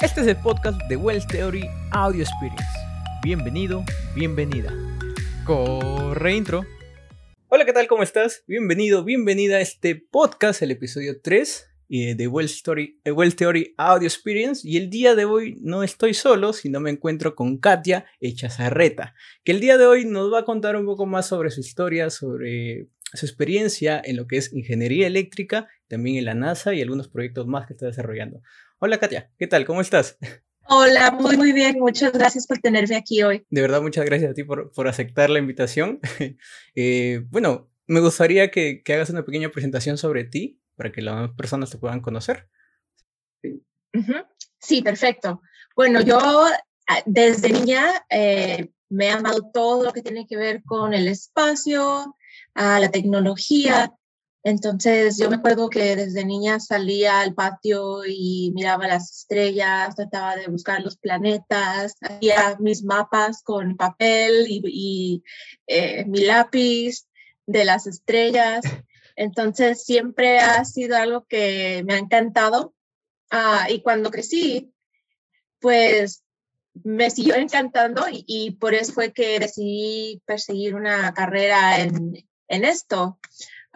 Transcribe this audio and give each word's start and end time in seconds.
Este 0.00 0.20
es 0.20 0.28
el 0.28 0.36
podcast 0.36 0.80
de 0.88 0.94
Wells 0.94 1.26
Theory 1.26 1.68
Audio 1.90 2.22
Experience. 2.22 2.64
Bienvenido, 3.20 3.84
bienvenida. 4.14 4.72
Corre 5.44 6.36
intro. 6.36 6.64
Hola, 7.48 7.64
¿qué 7.64 7.72
tal? 7.72 7.88
¿Cómo 7.88 8.04
estás? 8.04 8.44
Bienvenido, 8.46 9.02
bienvenida 9.02 9.56
a 9.56 9.60
este 9.60 9.96
podcast, 9.96 10.62
el 10.62 10.70
episodio 10.70 11.20
3 11.20 11.70
eh, 11.88 12.14
de 12.14 12.24
eh, 12.24 12.28
well 12.28 13.34
Theory 13.34 13.74
Audio 13.76 14.06
Experience. 14.06 14.60
Y 14.62 14.76
el 14.76 14.88
día 14.88 15.16
de 15.16 15.24
hoy 15.24 15.56
no 15.62 15.82
estoy 15.82 16.14
solo, 16.14 16.52
sino 16.52 16.78
me 16.78 16.90
encuentro 16.90 17.34
con 17.34 17.58
Katia 17.58 18.06
Echazarreta, 18.20 19.16
que 19.42 19.50
el 19.50 19.58
día 19.58 19.78
de 19.78 19.86
hoy 19.86 20.04
nos 20.04 20.32
va 20.32 20.40
a 20.40 20.44
contar 20.44 20.76
un 20.76 20.86
poco 20.86 21.06
más 21.06 21.26
sobre 21.26 21.50
su 21.50 21.58
historia, 21.58 22.10
sobre 22.10 22.86
su 23.14 23.26
experiencia 23.26 24.00
en 24.04 24.16
lo 24.16 24.28
que 24.28 24.36
es 24.36 24.52
ingeniería 24.52 25.08
eléctrica, 25.08 25.66
también 25.88 26.18
en 26.18 26.24
la 26.24 26.34
NASA 26.34 26.72
y 26.72 26.82
algunos 26.82 27.08
proyectos 27.08 27.48
más 27.48 27.66
que 27.66 27.72
está 27.72 27.86
desarrollando. 27.86 28.42
Hola 28.80 29.00
Katia, 29.00 29.28
¿qué 29.36 29.48
tal? 29.48 29.66
¿Cómo 29.66 29.80
estás? 29.80 30.18
Hola, 30.68 31.10
muy 31.10 31.36
muy 31.36 31.52
bien, 31.52 31.80
muchas 31.80 32.12
gracias 32.12 32.46
por 32.46 32.58
tenerme 32.58 32.94
aquí 32.94 33.24
hoy. 33.24 33.44
De 33.50 33.60
verdad, 33.60 33.82
muchas 33.82 34.04
gracias 34.04 34.30
a 34.30 34.34
ti 34.34 34.44
por, 34.44 34.70
por 34.70 34.86
aceptar 34.86 35.30
la 35.30 35.40
invitación. 35.40 35.98
eh, 36.76 37.24
bueno, 37.28 37.72
me 37.88 37.98
gustaría 37.98 38.52
que, 38.52 38.84
que, 38.84 38.94
hagas 38.94 39.10
una 39.10 39.24
pequeña 39.24 39.48
presentación 39.48 39.98
sobre 39.98 40.22
ti 40.22 40.60
para 40.76 40.92
que 40.92 41.02
las 41.02 41.30
personas 41.32 41.70
te 41.70 41.78
puedan 41.78 42.00
conocer. 42.00 42.48
Sí, 44.60 44.82
perfecto. 44.82 45.42
Bueno, 45.74 46.00
yo 46.00 46.20
ah, 46.20 47.02
desde 47.04 47.50
niña 47.50 48.06
eh, 48.08 48.70
me 48.90 49.06
he 49.06 49.10
amado 49.10 49.50
todo 49.52 49.86
lo 49.86 49.92
que 49.92 50.02
tiene 50.02 50.24
que 50.28 50.36
ver 50.36 50.62
con 50.62 50.94
el 50.94 51.08
espacio, 51.08 52.16
a 52.54 52.78
la 52.78 52.90
tecnología. 52.90 53.92
Entonces 54.48 55.18
yo 55.18 55.28
me 55.28 55.36
acuerdo 55.36 55.68
que 55.68 55.94
desde 55.94 56.24
niña 56.24 56.58
salía 56.58 57.20
al 57.20 57.34
patio 57.34 58.06
y 58.06 58.50
miraba 58.54 58.88
las 58.88 59.10
estrellas, 59.14 59.94
trataba 59.94 60.36
de 60.36 60.46
buscar 60.46 60.80
los 60.80 60.96
planetas, 60.96 61.96
hacía 62.00 62.56
mis 62.58 62.82
mapas 62.82 63.42
con 63.42 63.76
papel 63.76 64.46
y, 64.48 64.62
y 64.64 65.22
eh, 65.66 66.06
mi 66.06 66.20
lápiz 66.20 67.06
de 67.44 67.66
las 67.66 67.86
estrellas. 67.86 68.62
Entonces 69.16 69.84
siempre 69.84 70.38
ha 70.38 70.64
sido 70.64 70.96
algo 70.96 71.26
que 71.26 71.82
me 71.86 71.92
ha 71.92 71.98
encantado. 71.98 72.74
Ah, 73.30 73.66
y 73.68 73.82
cuando 73.82 74.10
crecí, 74.10 74.72
pues 75.60 76.24
me 76.72 77.10
siguió 77.10 77.34
encantando 77.34 78.08
y, 78.10 78.24
y, 78.26 78.52
por 78.52 78.72
eso 78.72 78.94
fue 78.94 79.12
que 79.12 79.38
decidí 79.40 80.22
perseguir 80.24 80.74
una 80.74 81.12
carrera 81.12 81.80
en, 81.82 82.26
en 82.48 82.64
esto. 82.64 83.18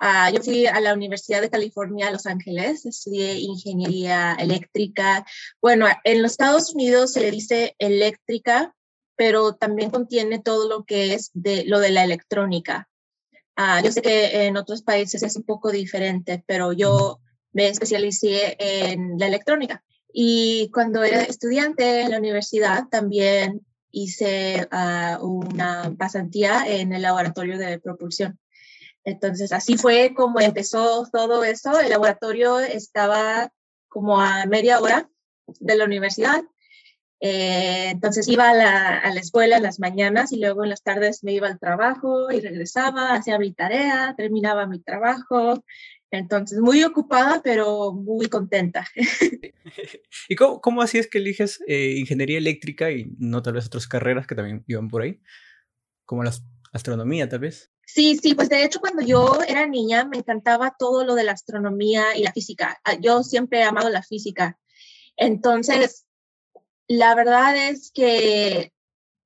Uh, 0.01 0.35
yo 0.35 0.43
fui 0.43 0.67
a 0.67 0.81
la 0.81 0.95
Universidad 0.95 1.41
de 1.41 1.51
California, 1.51 2.11
Los 2.11 2.27
Ángeles, 2.27 2.87
estudié 2.87 3.35
ingeniería 3.39 4.35
eléctrica. 4.35 5.25
Bueno, 5.61 5.87
en 6.05 6.23
los 6.23 6.33
Estados 6.33 6.75
Unidos 6.75 7.13
se 7.13 7.21
le 7.21 7.31
dice 7.31 7.77
eléctrica, 7.79 8.75
pero 9.17 9.55
también 9.55 9.91
contiene 9.91 10.41
todo 10.41 10.69
lo 10.69 10.85
que 10.85 11.15
es 11.15 11.31
de 11.35 11.65
lo 11.67 11.79
de 11.79 11.91
la 11.91 12.03
electrónica. 12.03 12.89
Uh, 13.57 13.85
yo 13.85 13.93
sé 13.93 14.03
que 14.03 14.47
en 14.47 14.57
otros 14.57 14.83
países 14.83 15.23
es 15.23 15.37
un 15.37 15.45
poco 15.45 15.71
diferente, 15.71 16.43
pero 16.47 16.73
yo 16.73 17.21
me 17.53 17.69
especialicé 17.69 18.57
en 18.59 19.19
la 19.19 19.27
electrónica. 19.27 19.85
Y 20.13 20.71
cuando 20.73 21.05
era 21.05 21.23
estudiante 21.23 22.01
en 22.01 22.11
la 22.11 22.19
universidad 22.19 22.89
también 22.91 23.65
hice 23.91 24.69
uh, 24.73 25.25
una 25.25 25.95
pasantía 25.99 26.65
en 26.67 26.93
el 26.93 27.03
laboratorio 27.03 27.59
de 27.59 27.79
propulsión. 27.79 28.39
Entonces, 29.05 29.53
así 29.53 29.77
fue 29.77 30.15
como 30.15 30.41
empezó 30.41 31.07
todo 31.13 31.45
eso. 31.45 31.81
El 31.81 31.91
laboratorio 31.91 32.61
estaba 32.61 33.53
como 33.89 34.21
a 34.21 34.47
media 34.47 34.81
hora 34.81 35.11
de 35.61 35.77
la 35.77 35.85
universidad. 35.85 36.43
Eh, 37.25 37.91
entonces 37.91 38.27
iba 38.27 38.51
a 38.51 38.55
la, 38.55 39.21
escuela 39.21 39.57
en 39.57 39.63
las 39.63 39.79
mañanas 39.79 40.33
y 40.33 40.41
luego 40.41 40.65
en 40.65 40.71
las 40.71 40.83
tardes 40.83 41.23
me 41.23 41.33
iba 41.33 41.47
al 41.47 41.61
trabajo 41.61 42.33
y 42.33 42.41
regresaba, 42.41 43.15
hacía 43.15 43.39
mi 43.39 43.53
tarea, 43.53 44.15
terminaba 44.17 44.67
mi 44.67 44.81
trabajo. 44.81 45.65
Entonces, 46.11 46.59
muy 46.59 46.83
ocupada, 46.85 47.41
pero 47.43 47.93
muy 47.93 48.29
contenta. 48.29 48.87
¿Y 50.29 50.37
cómo, 50.37 50.61
cómo 50.61 50.83
así 50.83 50.99
es 50.99 51.09
que 51.09 51.19
eliges 51.19 51.61
eh, 51.67 51.95
ingeniería 51.99 52.39
eléctrica 52.39 52.91
y 52.91 53.15
no 53.19 53.43
tal 53.43 53.55
vez 53.55 53.67
otras 53.67 53.87
carreras 53.87 54.27
que 54.27 54.35
también 54.35 54.65
iban 54.67 54.89
por 54.89 55.03
ahí? 55.03 55.21
Como 56.05 56.25
la 56.25 56.33
astronomía, 56.73 57.29
tal 57.29 57.41
vez. 57.41 57.72
Sí, 57.95 58.17
sí, 58.17 58.35
pues 58.35 58.49
de 58.49 58.65
hecho 58.65 58.81
cuando 58.81 59.03
yo 59.03 59.41
era 59.47 59.67
niña 59.67 60.07
me 60.07 60.17
encantaba 60.17 60.75
todo 60.79 61.05
lo 61.05 61.15
de 61.15 61.25
la 61.25 61.33
astronomía 61.33 62.17
y 62.17 62.23
la 62.23 62.33
física. 62.33 62.81
Ah, 62.85 62.95
yo 62.99 63.23
siempre 63.23 63.59
he 63.59 63.65
amado 63.65 63.91
la 63.91 64.03
física. 64.03 64.59
Entonces, 65.15 66.07
la 66.89 67.15
verdad 67.15 67.55
es 67.69 67.91
que 67.93 68.73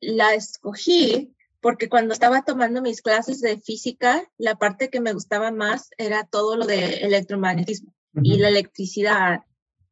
la 0.01 0.35
escogí 0.35 1.33
porque 1.61 1.89
cuando 1.89 2.13
estaba 2.13 2.43
tomando 2.43 2.83
mis 2.83 3.03
clases 3.03 3.41
de 3.41 3.61
física, 3.61 4.29
la 4.37 4.57
parte 4.57 4.91
que 4.91 5.01
me 5.01 5.13
gustaba 5.13 5.53
más 5.53 5.91
era 5.97 6.25
todo 6.25 6.57
lo 6.57 6.67
de 6.67 7.05
electromagnetismo 7.05 7.95
uh 8.15 8.19
-huh. 8.19 8.27
y 8.27 8.39
la 8.39 8.49
electricidad. 8.49 9.45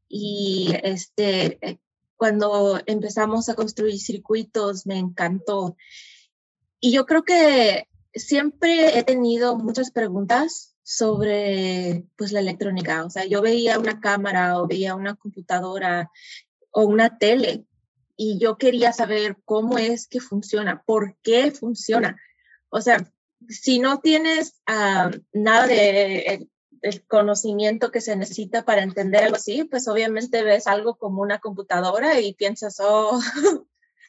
Y 0.08 0.74
este, 0.82 1.80
cuando 2.16 2.80
empezamos 2.86 3.48
a 3.48 3.54
construir 3.54 4.00
circuitos, 4.00 4.84
me 4.84 4.98
encantó. 4.98 5.76
Y 6.80 6.90
yo 6.90 7.06
creo 7.06 7.22
que 7.22 7.86
siempre 8.14 8.98
he 8.98 9.02
tenido 9.02 9.56
muchas 9.56 9.90
preguntas 9.90 10.74
sobre 10.82 12.04
pues 12.16 12.32
la 12.32 12.40
electrónica. 12.40 13.04
O 13.04 13.10
sea, 13.10 13.24
yo 13.24 13.42
veía 13.42 13.78
una 13.78 14.00
cámara 14.00 14.60
o 14.60 14.66
veía 14.66 14.94
una 14.94 15.16
computadora 15.16 16.10
o 16.70 16.82
una 16.82 17.18
tele 17.18 17.64
y 18.16 18.38
yo 18.38 18.58
quería 18.58 18.92
saber 18.92 19.38
cómo 19.44 19.78
es 19.78 20.06
que 20.06 20.20
funciona, 20.20 20.82
por 20.86 21.16
qué 21.22 21.50
funciona. 21.50 22.20
O 22.68 22.80
sea, 22.80 23.10
si 23.48 23.78
no 23.78 24.00
tienes 24.00 24.60
uh, 24.68 25.16
nada 25.32 25.66
de 25.66 26.48
el, 26.82 27.06
conocimiento 27.06 27.90
que 27.90 28.02
se 28.02 28.14
necesita 28.14 28.64
para 28.64 28.82
entender 28.82 29.24
algo 29.24 29.36
así, 29.36 29.64
pues 29.64 29.88
obviamente 29.88 30.42
ves 30.42 30.66
algo 30.66 30.96
como 30.96 31.22
una 31.22 31.38
computadora 31.38 32.20
y 32.20 32.34
piensas, 32.34 32.78
oh, 32.80 33.18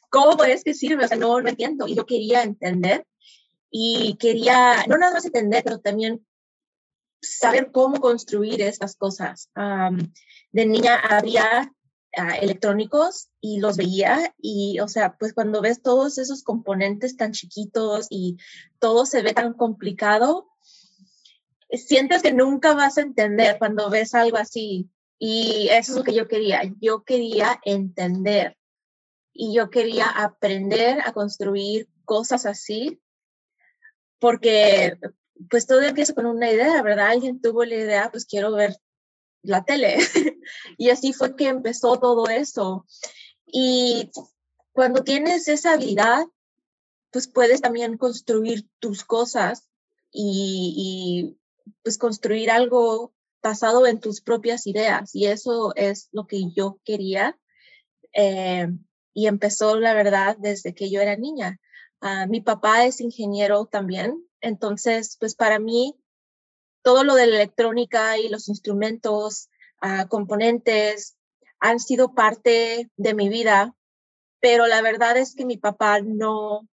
¿cómo 0.09 0.43
es 0.43 0.63
que 0.63 0.73
sirve? 0.73 1.05
O 1.05 1.07
sea, 1.07 1.17
no 1.17 1.39
lo 1.39 1.47
entiendo. 1.47 1.87
Y 1.87 1.95
yo 1.95 2.05
quería 2.05 2.43
entender 2.43 3.05
y 3.77 4.15
quería 4.15 4.85
no 4.87 4.97
nada 4.97 5.11
más 5.11 5.25
entender, 5.25 5.61
pero 5.61 5.79
también 5.79 6.25
saber 7.21 7.73
cómo 7.73 7.99
construir 7.99 8.61
estas 8.61 8.95
cosas. 8.95 9.49
Um, 9.53 10.13
de 10.53 10.65
niña 10.65 10.95
había 10.95 11.73
uh, 12.17 12.41
electrónicos 12.41 13.27
y 13.41 13.59
los 13.59 13.75
veía 13.75 14.33
y, 14.37 14.79
o 14.79 14.87
sea, 14.87 15.17
pues 15.17 15.33
cuando 15.33 15.59
ves 15.59 15.81
todos 15.81 16.17
esos 16.19 16.41
componentes 16.41 17.17
tan 17.17 17.33
chiquitos 17.33 18.07
y 18.09 18.37
todo 18.79 19.05
se 19.05 19.21
ve 19.21 19.33
tan 19.33 19.51
complicado, 19.51 20.47
sientes 21.69 22.21
que 22.21 22.31
nunca 22.31 22.75
vas 22.75 22.97
a 22.97 23.01
entender 23.01 23.57
cuando 23.59 23.89
ves 23.89 24.15
algo 24.15 24.37
así. 24.37 24.89
Y 25.19 25.67
eso 25.69 25.91
es 25.91 25.97
lo 25.97 26.03
que 26.05 26.13
yo 26.13 26.29
quería. 26.29 26.61
Yo 26.79 27.03
quería 27.03 27.59
entender 27.65 28.55
y 29.33 29.53
yo 29.53 29.69
quería 29.69 30.07
aprender 30.07 31.01
a 31.01 31.11
construir 31.11 31.89
cosas 32.05 32.45
así 32.45 33.01
porque 34.19 34.97
pues 35.49 35.67
todo 35.67 35.81
empieza 35.81 36.13
con 36.13 36.25
una 36.25 36.51
idea, 36.51 36.81
¿verdad? 36.81 37.09
Alguien 37.09 37.41
tuvo 37.41 37.65
la 37.65 37.75
idea, 37.75 38.11
pues 38.11 38.25
quiero 38.25 38.51
ver 38.51 38.75
la 39.41 39.63
tele. 39.63 39.97
y 40.77 40.89
así 40.89 41.13
fue 41.13 41.35
que 41.35 41.47
empezó 41.47 41.99
todo 41.99 42.27
eso. 42.29 42.85
Y 43.45 44.11
cuando 44.71 45.03
tienes 45.03 45.47
esa 45.47 45.73
habilidad, 45.73 46.25
pues 47.11 47.27
puedes 47.27 47.61
también 47.61 47.97
construir 47.97 48.67
tus 48.79 49.03
cosas 49.03 49.69
y, 50.11 51.37
pues 51.81 51.97
construir 51.97 52.51
algo 52.51 53.13
basado 53.41 53.85
en 53.87 53.99
tus 53.99 54.21
propias 54.21 54.67
ideas. 54.67 55.13
Y 55.15 55.27
eso 55.27 55.73
es 55.75 56.09
lo 56.11 56.27
que 56.27 56.51
yo 56.53 56.79
quería. 56.83 57.37
Eh, 58.13 58.67
y 59.13 59.27
empezó, 59.27 59.79
la 59.79 59.93
verdad, 59.93 60.35
desde 60.37 60.73
que 60.73 60.89
yo 60.89 60.99
era 60.99 61.15
niña. 61.15 61.59
Uh, 62.01 62.27
mi 62.29 62.41
papá 62.41 62.85
es 62.85 63.01
ingeniero 63.01 63.65
también, 63.65 64.23
entonces, 64.41 65.17
pues 65.19 65.35
para 65.35 65.59
mí, 65.59 65.95
todo 66.83 67.03
lo 67.03 67.15
de 67.15 67.27
la 67.27 67.35
electrónica 67.35 68.17
y 68.17 68.29
los 68.29 68.47
instrumentos, 68.47 69.49
uh, 69.81 70.07
componentes, 70.07 71.17
han 71.59 71.79
sido 71.79 72.13
parte 72.13 72.91
de 72.95 73.13
mi 73.13 73.29
vida, 73.29 73.75
pero 74.39 74.67
la 74.67 74.81
verdad 74.81 75.17
es 75.17 75.33
que 75.33 75.45
mi 75.45 75.57
papá 75.57 75.99
no, 76.01 76.67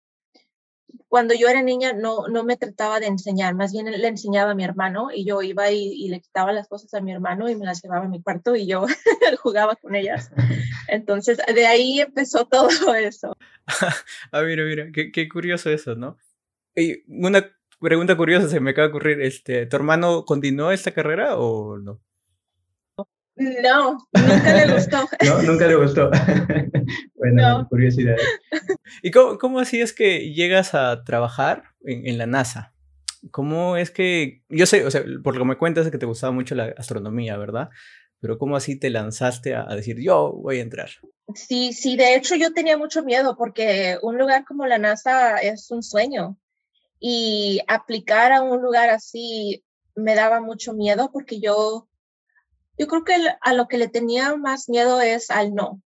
cuando 1.07 1.33
yo 1.33 1.47
era 1.47 1.61
niña 1.61 1.93
no, 1.93 2.27
no 2.27 2.43
me 2.43 2.57
trataba 2.57 2.99
de 2.99 3.07
enseñar, 3.07 3.55
más 3.55 3.71
bien 3.71 3.91
le 3.91 4.07
enseñaba 4.07 4.51
a 4.51 4.55
mi 4.55 4.63
hermano 4.63 5.09
y 5.13 5.25
yo 5.25 5.41
iba 5.41 5.71
y, 5.71 5.93
y 5.93 6.09
le 6.09 6.21
quitaba 6.21 6.51
las 6.51 6.67
cosas 6.67 6.93
a 6.93 7.01
mi 7.01 7.11
hermano 7.11 7.49
y 7.49 7.55
me 7.55 7.65
las 7.65 7.81
llevaba 7.81 8.05
a 8.05 8.09
mi 8.09 8.21
cuarto 8.21 8.55
y 8.55 8.67
yo 8.67 8.85
jugaba 9.41 9.75
con 9.75 9.95
ellas. 9.95 10.31
Entonces, 10.87 11.39
de 11.53 11.67
ahí 11.67 12.01
empezó 12.01 12.45
todo 12.51 12.95
eso. 12.95 13.35
ah, 14.31 14.41
mira, 14.41 14.63
mira, 14.63 14.91
qué, 14.93 15.11
qué 15.11 15.29
curioso 15.29 15.69
eso, 15.69 15.95
¿no? 15.95 16.17
Y 16.75 17.03
una 17.07 17.49
pregunta 17.79 18.15
curiosa 18.15 18.47
se 18.47 18.59
me 18.59 18.71
acaba 18.71 18.87
de 18.87 18.91
ocurrir, 18.91 19.21
este, 19.21 19.65
¿tu 19.65 19.75
hermano 19.75 20.25
continuó 20.25 20.71
esta 20.71 20.91
carrera 20.91 21.37
o 21.37 21.77
no? 21.77 22.01
No, 23.35 23.97
nunca 24.13 24.53
le 24.53 24.73
gustó. 24.73 24.97
no, 25.25 25.41
nunca 25.43 25.67
le 25.67 25.75
gustó. 25.75 26.11
bueno, 27.15 27.67
curiosidad. 27.69 28.17
¿Y 29.01 29.11
cómo, 29.11 29.37
cómo, 29.37 29.59
así 29.59 29.81
es 29.81 29.93
que 29.93 30.33
llegas 30.33 30.73
a 30.73 31.03
trabajar 31.03 31.63
en, 31.81 32.07
en, 32.07 32.17
la 32.17 32.25
NASA? 32.25 32.73
¿Cómo 33.31 33.77
es 33.77 33.91
que, 33.91 34.43
yo 34.49 34.65
sé, 34.65 34.85
o 34.85 34.91
sea, 34.91 35.03
por 35.23 35.35
lo 35.35 35.41
que 35.41 35.47
me 35.47 35.57
cuentas 35.57 35.85
es 35.85 35.91
que 35.91 35.97
te 35.97 36.05
gustaba 36.05 36.33
mucho 36.33 36.55
la 36.55 36.73
astronomía, 36.77 37.37
¿verdad? 37.37 37.69
Pero 38.19 38.37
¿cómo 38.37 38.55
así 38.55 38.77
te 38.77 38.89
lanzaste 38.89 39.55
a, 39.55 39.69
a 39.69 39.75
decir, 39.75 39.97
yo 39.99 40.33
voy 40.33 40.59
a 40.59 40.63
entrar? 40.63 40.89
Sí, 41.33 41.73
sí, 41.73 41.95
de 41.95 42.15
hecho 42.15 42.35
yo 42.35 42.53
tenía 42.53 42.77
mucho 42.77 43.03
miedo 43.03 43.35
porque 43.37 43.97
un 44.01 44.17
lugar 44.17 44.43
como 44.45 44.65
la 44.65 44.77
NASA 44.77 45.37
es 45.37 45.71
un 45.71 45.81
sueño 45.81 46.37
y 46.99 47.61
aplicar 47.67 48.31
a 48.31 48.41
un 48.41 48.61
lugar 48.61 48.89
así 48.89 49.63
me 49.95 50.15
daba 50.15 50.41
mucho 50.41 50.73
miedo 50.73 51.09
porque 51.11 51.39
yo 51.39 51.87
yo 52.81 52.87
creo 52.87 53.03
que 53.03 53.13
a 53.41 53.53
lo 53.53 53.67
que 53.67 53.77
le 53.77 53.89
tenía 53.89 54.35
más 54.37 54.67
miedo 54.67 55.01
es 55.01 55.29
al 55.29 55.53
no, 55.53 55.83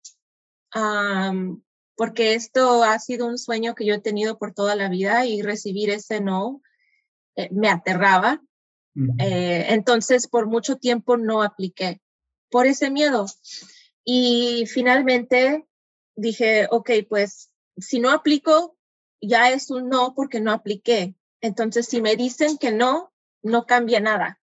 porque 1.96 2.34
esto 2.34 2.84
ha 2.84 3.00
sido 3.00 3.26
un 3.26 3.36
sueño 3.36 3.74
que 3.74 3.84
yo 3.84 3.94
he 3.94 4.00
tenido 4.00 4.38
por 4.38 4.54
toda 4.54 4.76
la 4.76 4.88
vida 4.88 5.26
y 5.26 5.42
recibir 5.42 5.90
ese 5.90 6.20
no 6.20 6.62
eh, 7.34 7.48
me 7.50 7.68
aterraba. 7.68 8.40
Eh, 9.18 9.66
entonces, 9.70 10.28
por 10.28 10.46
mucho 10.46 10.76
tiempo 10.76 11.16
no 11.16 11.42
apliqué 11.42 12.00
por 12.48 12.68
ese 12.68 12.92
miedo. 12.92 13.26
Y 14.04 14.66
finalmente 14.68 15.66
dije, 16.14 16.68
ok, 16.70 16.90
pues 17.08 17.50
si 17.76 17.98
no 17.98 18.12
aplico, 18.12 18.76
ya 19.20 19.50
es 19.50 19.68
un 19.72 19.88
no 19.88 20.14
porque 20.14 20.38
no 20.38 20.52
apliqué. 20.52 21.16
Entonces, 21.40 21.86
si 21.86 22.00
me 22.00 22.14
dicen 22.14 22.56
que 22.56 22.70
no, 22.70 23.12
no 23.42 23.66
cambia 23.66 23.98
nada. 23.98 24.40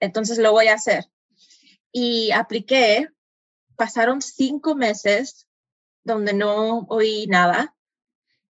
Entonces 0.00 0.38
lo 0.38 0.50
voy 0.50 0.66
a 0.66 0.74
hacer 0.74 1.06
y 1.96 2.30
apliqué. 2.30 3.08
Pasaron 3.74 4.20
cinco 4.20 4.74
meses 4.74 5.48
donde 6.04 6.34
no 6.34 6.80
oí 6.90 7.26
nada, 7.26 7.74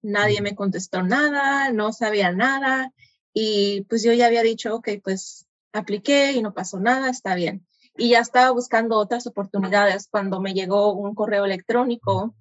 nadie 0.01 0.41
me 0.41 0.55
contestó 0.55 1.03
nada, 1.03 1.71
no 1.71 1.93
sabía 1.93 2.33
nada 2.33 2.91
y 3.35 3.83
pues 3.83 4.03
yo 4.03 4.15
ya 4.15 4.27
había 4.27 4.43
dicho, 4.43 4.75
ok, 4.77 4.89
pues 5.03 5.47
apliqué 5.75 6.33
y 6.33 6.41
no 6.41 6.55
pasó 6.55 6.81
nada, 6.81 7.11
está 7.11 7.35
bien. 7.35 7.67
Y 7.99 8.11
ya 8.11 8.21
estaba 8.21 8.51
buscando 8.51 8.97
otras 8.97 9.27
oportunidades 9.27 10.09
cuando 10.11 10.41
me 10.41 10.55
llegó 10.55 10.95
un 10.95 11.15
correo 11.15 11.45
electrónico 11.45 12.35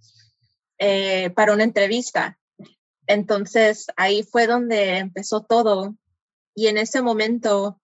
eh, 0.78 1.32
para 1.32 1.54
una 1.54 1.66
entrevista. 1.66 2.40
Entonces 3.08 3.88
ahí 3.98 4.24
fue 4.24 4.48
donde 4.48 5.00
empezó 5.00 5.44
todo 5.44 5.98
y 6.56 6.68
en 6.68 6.78
ese 6.78 7.02
momento, 7.02 7.82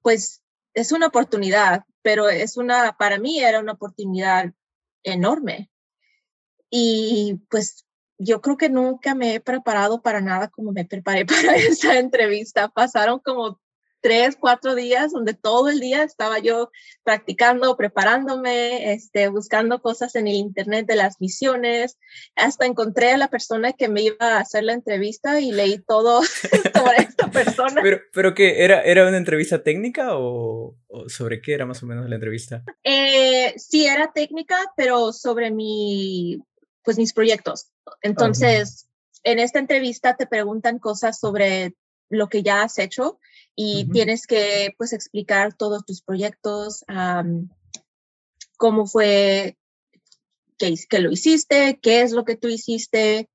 pues 0.00 0.39
es 0.74 0.92
una 0.92 1.08
oportunidad 1.08 1.84
pero 2.02 2.28
es 2.28 2.56
una, 2.56 2.96
para 2.96 3.18
mí 3.18 3.40
era 3.40 3.60
una 3.60 3.72
oportunidad 3.72 4.52
enorme. 5.02 5.70
Y 6.70 7.40
pues 7.50 7.86
yo 8.18 8.40
creo 8.40 8.56
que 8.56 8.68
nunca 8.68 9.14
me 9.14 9.34
he 9.34 9.40
preparado 9.40 10.02
para 10.02 10.20
nada 10.20 10.48
como 10.48 10.72
me 10.72 10.84
preparé 10.84 11.26
para 11.26 11.56
esa 11.56 11.98
entrevista. 11.98 12.68
Pasaron 12.68 13.20
como 13.20 13.60
tres, 14.00 14.36
cuatro 14.38 14.74
días 14.74 15.12
donde 15.12 15.34
todo 15.34 15.68
el 15.68 15.80
día 15.80 16.02
estaba 16.02 16.38
yo 16.38 16.70
practicando, 17.04 17.76
preparándome, 17.76 18.92
este, 18.92 19.28
buscando 19.28 19.80
cosas 19.80 20.14
en 20.16 20.28
el 20.28 20.34
internet 20.34 20.86
de 20.86 20.96
las 20.96 21.20
misiones. 21.20 21.98
Hasta 22.36 22.66
encontré 22.66 23.12
a 23.12 23.16
la 23.16 23.28
persona 23.28 23.72
que 23.72 23.88
me 23.88 24.02
iba 24.02 24.16
a 24.20 24.38
hacer 24.38 24.64
la 24.64 24.72
entrevista 24.72 25.40
y 25.40 25.52
leí 25.52 25.78
todo 25.78 26.22
sobre 26.74 26.98
esta 26.98 27.30
persona. 27.30 27.80
Pero, 27.82 28.00
pero 28.12 28.34
qué, 28.34 28.64
¿era, 28.64 28.82
era 28.82 29.06
una 29.06 29.18
entrevista 29.18 29.62
técnica 29.62 30.10
o, 30.16 30.76
sobre 31.06 31.40
qué 31.40 31.54
era 31.54 31.66
más 31.66 31.82
o 31.82 31.86
menos 31.86 32.08
la 32.08 32.16
entrevista? 32.16 32.64
Eh, 32.84 33.54
sí, 33.56 33.86
era 33.86 34.12
técnica, 34.12 34.56
pero 34.76 35.12
sobre 35.12 35.50
mi, 35.50 36.42
pues 36.82 36.98
mis 36.98 37.12
proyectos. 37.12 37.70
Entonces, 38.02 38.88
en 39.22 39.38
esta 39.38 39.58
entrevista 39.58 40.16
te 40.16 40.26
preguntan 40.26 40.78
cosas 40.78 41.18
sobre 41.18 41.74
lo 42.08 42.28
que 42.28 42.42
ya 42.42 42.62
has 42.62 42.78
hecho 42.78 43.18
y 43.62 43.84
tienes 43.90 44.26
que 44.26 44.70
pues 44.78 44.94
explicar 44.94 45.52
todos 45.52 45.84
tus 45.84 46.00
proyectos, 46.00 46.82
cómo 48.56 48.86
fue 48.86 49.58
que, 50.56 50.74
que, 50.88 50.98
lo 51.00 51.10
hiciste, 51.10 51.78
qué 51.82 52.00
es 52.00 52.12
lo 52.12 52.24
que 52.24 52.36
tú 52.36 52.48
hiciste. 52.48 53.28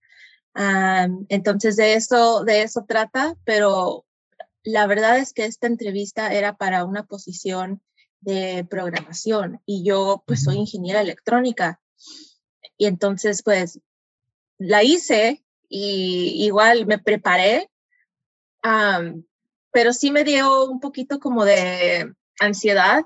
entonces 1.29 1.75
de 1.75 1.93
eso, 1.93 2.43
de 2.43 2.63
eso 2.63 2.85
trata, 2.87 3.35
pero 3.43 4.03
la 4.63 4.87
verdad 4.87 5.19
es 5.19 5.31
que 5.31 5.45
esta 5.45 5.67
entrevista 5.67 6.33
era 6.33 6.57
para 6.57 6.85
una 6.85 7.05
posición 7.05 7.83
de 8.19 8.65
programación 8.67 9.61
y 9.67 9.83
yo 9.83 10.23
pues 10.25 10.41
soy 10.41 10.55
ingeniera 10.55 11.01
electrónica 11.01 11.79
y 12.77 12.87
entonces 12.87 13.43
pues 13.43 13.79
la 14.57 14.81
hice 14.81 15.45
y 15.69 16.43
igual 16.43 16.87
me 16.87 16.97
preparé 16.97 17.69
pero 19.75 19.91
sí 19.91 20.09
me 20.09 20.23
dio 20.23 20.71
un 20.71 20.79
poquito 20.79 21.19
como 21.19 21.43
de 21.43 22.13
ansiedad 22.39 23.03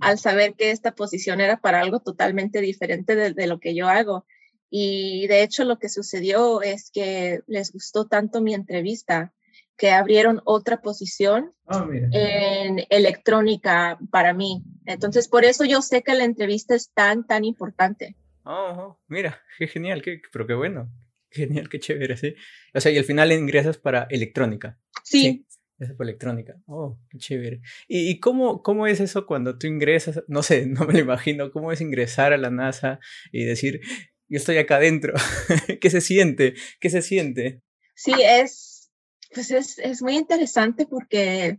al 0.00 0.18
saber 0.18 0.54
que 0.54 0.70
esta 0.70 0.94
posición 0.94 1.42
era 1.42 1.60
para 1.60 1.82
algo 1.82 2.00
totalmente 2.00 2.62
diferente 2.62 3.14
de, 3.34 3.46
lo 3.46 3.60
que 3.60 3.74
yo 3.74 3.86
hago. 3.86 4.24
Y 4.70 5.26
de 5.26 5.42
hecho 5.42 5.64
lo 5.64 5.78
que 5.78 5.90
sucedió 5.90 6.62
es 6.62 6.90
que 6.90 7.40
les 7.46 7.70
gustó 7.70 8.06
tanto 8.06 8.40
mi 8.40 8.54
entrevista 8.54 9.34
que 9.76 9.90
abrieron 9.90 10.40
otra 10.46 10.80
posición 10.80 11.52
ah, 11.66 11.86
en 12.12 12.86
electrónica 12.88 13.98
para 14.10 14.32
mí. 14.32 14.64
Entonces, 14.86 15.28
por 15.28 15.44
eso 15.44 15.66
yo 15.66 15.82
sé 15.82 16.02
que 16.02 16.14
la 16.14 16.24
entrevista 16.24 16.74
es 16.74 16.92
tan, 16.94 17.26
tan 17.26 17.44
importante. 17.44 18.16
Oh, 18.42 18.98
mira, 19.06 19.38
qué 19.58 19.68
genial, 19.68 20.00
qué, 20.00 20.22
pero 20.32 20.46
qué 20.46 20.54
bueno. 20.54 20.90
Genial, 21.30 21.68
qué 21.68 21.78
chévere, 21.78 22.16
sí. 22.16 22.34
O 22.72 22.80
sea, 22.80 22.90
y 22.90 22.96
al 22.96 23.04
final 23.04 23.32
ingresas 23.32 23.76
para 23.76 24.06
electrónica. 24.08 24.78
Sí. 25.04 25.46
Esa 25.78 25.94
fue 25.94 26.06
electrónica. 26.06 26.56
Oh, 26.66 26.98
qué 27.10 27.18
chévere. 27.18 27.60
¿Y, 27.86 28.18
cómo, 28.20 28.62
cómo 28.62 28.86
es 28.86 29.00
eso 29.00 29.26
cuando 29.26 29.58
tú 29.58 29.66
ingresas? 29.66 30.22
No 30.26 30.42
sé, 30.42 30.66
no 30.66 30.86
me 30.86 30.94
lo 30.94 31.00
imagino. 31.00 31.50
¿Cómo 31.50 31.72
es 31.72 31.80
ingresar 31.80 32.32
a 32.32 32.38
la 32.38 32.50
NASA 32.50 32.98
y 33.32 33.44
decir, 33.44 33.80
yo 34.28 34.38
estoy 34.38 34.58
acá 34.58 34.76
adentro? 34.76 35.14
¿Qué 35.80 35.90
se 35.90 36.00
siente? 36.00 36.54
¿Qué 36.80 36.90
se 36.90 37.02
siente? 37.02 37.62
Sí, 37.94 38.12
es, 38.18 38.90
pues 39.32 39.50
es, 39.50 39.78
es 39.78 40.02
muy 40.02 40.16
interesante 40.16 40.86
porque 40.86 41.58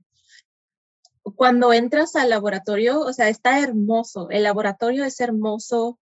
cuando 1.36 1.74
entras 1.74 2.16
al 2.16 2.30
laboratorio, 2.30 3.02
o 3.02 3.14
sea, 3.14 3.30
está 3.30 3.60
hermoso. 3.60 4.30
El 4.30 4.44
laboratorio 4.44 5.04
es 5.04 5.20
hermoso. 5.20 6.00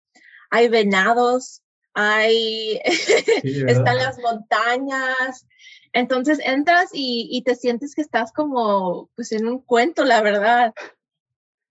Hay 0.49 0.67
venados, 0.67 1.61
hay, 1.93 2.79
están 3.43 3.97
las 3.97 4.17
montañas, 4.19 5.47
entonces 5.93 6.39
entras 6.43 6.89
y, 6.93 7.41
te 7.45 7.55
sientes 7.55 7.95
que 7.95 8.01
estás 8.01 8.31
como 8.31 9.09
pues 9.15 9.31
en 9.31 9.47
un 9.47 9.61
cuento, 9.61 10.05
la 10.05 10.21
verdad. 10.21 10.73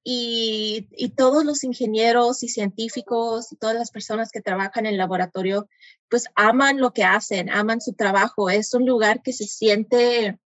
Y, 0.05 0.89
todos 1.17 1.45
los 1.45 1.65
ingenieros 1.65 2.43
y 2.43 2.49
científicos 2.49 3.53
y 3.53 3.57
todas 3.57 3.77
las 3.77 3.91
personas 3.91 4.31
que 4.31 4.41
trabajan 4.41 4.87
en 4.87 4.93
el 4.93 4.99
laboratorio, 4.99 5.69
pues 6.09 6.27
aman 6.35 6.79
lo 6.79 6.93
que 6.93 7.05
hacen, 7.05 7.51
aman 7.51 7.81
su 7.81 7.95
trabajo. 7.95 8.51
Es 8.51 8.75
un 8.75 8.87
lugar 8.87 9.23
que 9.23 9.33
se 9.33 9.45
siente 9.45 10.39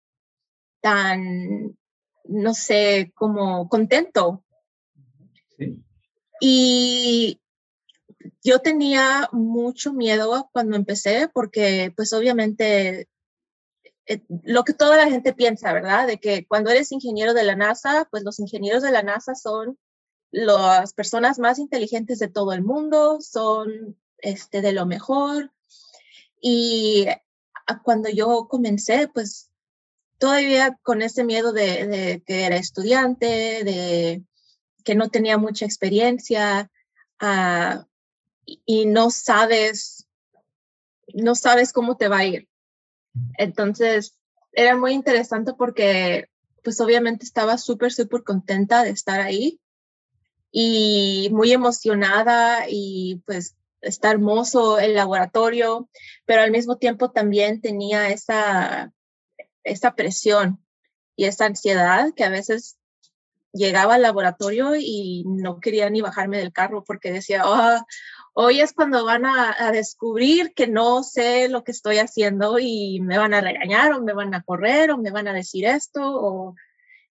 tan, 0.80 1.76
no 2.24 2.54
sé, 2.54 3.12
como 3.14 3.68
contento. 3.68 4.44
Y 6.40 7.40
yo 8.42 8.58
tenía 8.58 9.28
mucho 9.32 9.92
miedo 9.92 10.48
cuando 10.52 10.76
empecé 10.76 11.28
porque 11.32 11.92
pues 11.94 12.12
obviamente 12.12 13.08
eh, 14.06 14.22
lo 14.44 14.64
que 14.64 14.74
toda 14.74 14.96
la 14.96 15.08
gente 15.08 15.32
piensa, 15.32 15.72
¿verdad? 15.72 16.06
De 16.06 16.18
que 16.18 16.46
cuando 16.46 16.70
eres 16.70 16.92
ingeniero 16.92 17.34
de 17.34 17.44
la 17.44 17.56
NASA, 17.56 18.08
pues 18.10 18.24
los 18.24 18.40
ingenieros 18.40 18.82
de 18.82 18.90
la 18.90 19.02
NASA 19.02 19.34
son 19.34 19.78
las 20.32 20.94
personas 20.94 21.38
más 21.38 21.58
inteligentes 21.58 22.18
de 22.18 22.28
todo 22.28 22.52
el 22.52 22.62
mundo, 22.62 23.20
son 23.20 23.96
este, 24.18 24.62
de 24.62 24.72
lo 24.72 24.86
mejor. 24.86 25.52
Y 26.40 27.06
cuando 27.84 28.08
yo 28.08 28.48
comencé, 28.48 29.08
pues 29.08 29.50
todavía 30.18 30.78
con 30.82 31.02
ese 31.02 31.22
miedo 31.24 31.52
de, 31.52 32.22
que 32.26 32.44
era 32.44 32.56
estudiante, 32.56 33.62
de 33.64 34.24
que 34.84 34.94
no 34.94 35.10
tenía 35.10 35.38
mucha 35.38 35.64
experiencia 35.64 36.70
ah, 37.20 37.86
y 38.44 38.86
no 38.86 39.10
sabes, 39.10 40.08
no 41.14 41.34
sabes 41.34 41.72
cómo 41.72 41.96
te 41.96 42.08
va 42.08 42.18
a 42.18 42.24
ir. 42.24 42.48
Entonces, 43.38 44.18
era 44.52 44.76
muy 44.76 44.92
interesante 44.92 45.52
porque, 45.54 46.28
pues 46.62 46.80
obviamente 46.80 47.24
estaba 47.24 47.58
súper, 47.58 47.92
súper 47.92 48.22
contenta 48.22 48.82
de 48.82 48.90
estar 48.90 49.20
ahí 49.20 49.60
y 50.50 51.28
muy 51.32 51.52
emocionada 51.52 52.66
y 52.68 53.22
pues 53.26 53.56
está 53.80 54.10
hermoso 54.10 54.78
el 54.78 54.94
laboratorio, 54.94 55.88
pero 56.24 56.42
al 56.42 56.50
mismo 56.50 56.76
tiempo 56.76 57.10
también 57.10 57.60
tenía 57.60 58.10
esa, 58.10 58.92
esa 59.64 59.94
presión 59.94 60.64
y 61.16 61.24
esa 61.24 61.46
ansiedad 61.46 62.12
que 62.14 62.24
a 62.24 62.30
veces 62.30 62.78
llegaba 63.52 63.94
al 63.94 64.02
laboratorio 64.02 64.74
y 64.76 65.24
no 65.26 65.60
quería 65.60 65.90
ni 65.90 66.00
bajarme 66.00 66.38
del 66.38 66.52
carro 66.52 66.84
porque 66.84 67.12
decía, 67.12 67.42
oh, 67.44 67.84
hoy 68.34 68.60
es 68.60 68.72
cuando 68.72 69.04
van 69.04 69.26
a, 69.26 69.72
descubrir 69.72 70.54
que 70.54 70.66
no 70.66 71.02
sé 71.02 71.48
lo 71.48 71.64
que 71.64 71.72
estoy 71.72 71.98
haciendo 71.98 72.58
y 72.58 73.00
me 73.00 73.18
van 73.18 73.34
a 73.34 73.40
regañar 73.40 73.92
o 73.92 74.02
me 74.02 74.12
van 74.12 74.34
a 74.34 74.42
correr 74.42 74.90
o 74.90 74.98
me 74.98 75.10
van 75.10 75.28
a 75.28 75.32
decir 75.32 75.64
esto 75.66 76.00
o 76.02 76.54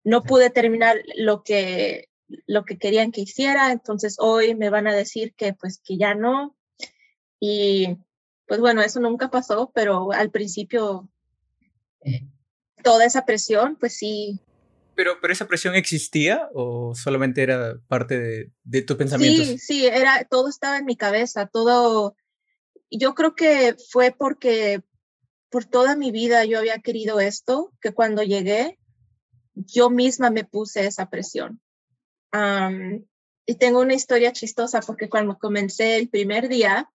no 0.04 0.22
pude 0.22 0.50
terminar 0.50 0.98
lo 1.16 1.42
que 1.42 2.08
lo 2.46 2.64
que 2.64 2.76
querían 2.76 3.12
que 3.12 3.20
hiciera, 3.20 3.70
entonces 3.70 4.16
hoy 4.18 4.56
me 4.56 4.68
van 4.68 4.88
a 4.88 4.94
decir 4.94 5.32
que 5.34 5.52
pues 5.52 5.78
que 5.78 5.96
ya 5.96 6.16
no. 6.16 6.56
Y 7.38 7.98
pues 8.48 8.58
bueno, 8.58 8.82
eso 8.82 8.98
nunca 8.98 9.30
pasó, 9.30 9.70
pero 9.72 10.12
al 10.12 10.30
principio 10.30 11.08
eh, 12.00 12.26
toda 12.82 13.04
esa 13.04 13.24
presión, 13.24 13.76
pues 13.76 13.96
sí, 13.96 14.40
pero, 14.96 15.18
pero 15.20 15.32
esa 15.32 15.46
presión 15.46 15.74
existía 15.74 16.48
o 16.54 16.94
solamente 16.94 17.42
era 17.42 17.78
parte 17.86 18.18
de, 18.18 18.52
de 18.64 18.82
tu 18.82 18.96
pensamiento? 18.96 19.44
Sí, 19.44 19.58
sí, 19.58 19.86
era, 19.86 20.24
todo 20.24 20.48
estaba 20.48 20.78
en 20.78 20.86
mi 20.86 20.96
cabeza, 20.96 21.46
todo. 21.46 22.16
Yo 22.90 23.14
creo 23.14 23.34
que 23.34 23.76
fue 23.90 24.14
porque 24.16 24.82
por 25.50 25.64
toda 25.64 25.96
mi 25.96 26.10
vida 26.10 26.44
yo 26.44 26.58
había 26.58 26.78
querido 26.78 27.20
esto, 27.20 27.72
que 27.80 27.92
cuando 27.92 28.22
llegué, 28.22 28.78
yo 29.54 29.90
misma 29.90 30.30
me 30.30 30.44
puse 30.44 30.86
esa 30.86 31.08
presión. 31.10 31.60
y 33.46 33.54
tengo 33.54 33.80
una 33.80 33.94
historia 33.94 34.32
chistosa 34.32 34.80
porque 34.80 35.08
cuando 35.08 35.38
comencé 35.38 35.96
el 35.96 36.08
primer 36.08 36.48
día, 36.48 36.90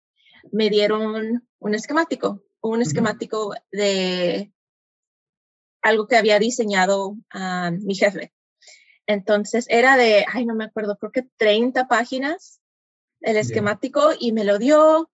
me 0.52 0.70
dieron 0.70 1.44
un 1.60 1.76
esquemático, 1.76 2.44
un 2.62 2.82
esquemático 2.82 3.54
de 3.72 4.52
algo 5.82 6.08
que 6.08 6.18
había 6.18 6.40
diseñado 6.40 7.16
a 7.30 7.72
mi 7.72 7.96
jefe. 7.96 8.34
Entonces 9.08 9.66
era 9.70 9.98
de, 9.98 10.26
ay, 10.32 10.46
no 10.46 10.56
me 10.56 10.66
acuerdo, 10.66 10.98
creo 10.98 11.12
que 11.12 11.28
30 11.38 11.88
páginas 11.88 12.62
el 13.22 13.38
esquemático 13.38 14.12
y 14.20 14.32
me 14.32 14.44
lo 14.44 14.58
dio, 14.58 15.12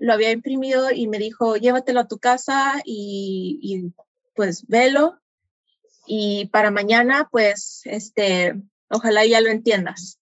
lo 0.00 0.12
había 0.12 0.30
imprimido 0.30 0.90
y 0.92 1.08
me 1.08 1.18
dijo, 1.18 1.56
llévatelo 1.56 2.00
a 2.00 2.08
tu 2.08 2.18
casa 2.18 2.80
y, 2.84 3.58
y 3.62 3.92
pues 4.34 4.66
velo 4.68 5.18
y 6.06 6.46
para 6.46 6.70
mañana 6.70 7.28
pues 7.30 7.82
este, 7.84 8.54
ojalá 8.88 9.26
ya 9.26 9.40
lo 9.40 9.50
entiendas. 9.50 10.20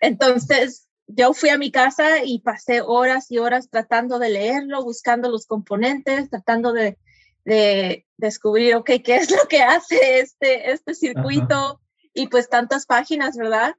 Entonces 0.00 0.88
yo 1.06 1.34
fui 1.34 1.50
a 1.50 1.58
mi 1.58 1.70
casa 1.70 2.24
y 2.24 2.40
pasé 2.40 2.82
horas 2.82 3.30
y 3.30 3.38
horas 3.38 3.68
tratando 3.70 4.18
de 4.18 4.30
leerlo, 4.30 4.82
buscando 4.82 5.28
los 5.28 5.46
componentes, 5.46 6.30
tratando 6.30 6.72
de 6.72 6.98
de 7.44 8.06
descubrir, 8.16 8.74
ok, 8.76 8.90
qué 9.04 9.16
es 9.16 9.30
lo 9.30 9.48
que 9.48 9.62
hace 9.62 10.20
este, 10.20 10.72
este 10.72 10.94
circuito 10.94 11.80
y 12.12 12.28
pues 12.28 12.48
tantas 12.48 12.86
páginas, 12.86 13.36
¿verdad? 13.36 13.74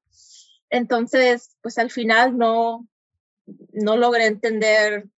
Entonces, 0.70 1.56
pues 1.62 1.78
al 1.78 1.92
final 1.92 2.38
no, 2.38 2.88
no 3.74 3.98
logré 3.98 4.26
entender 4.26 5.10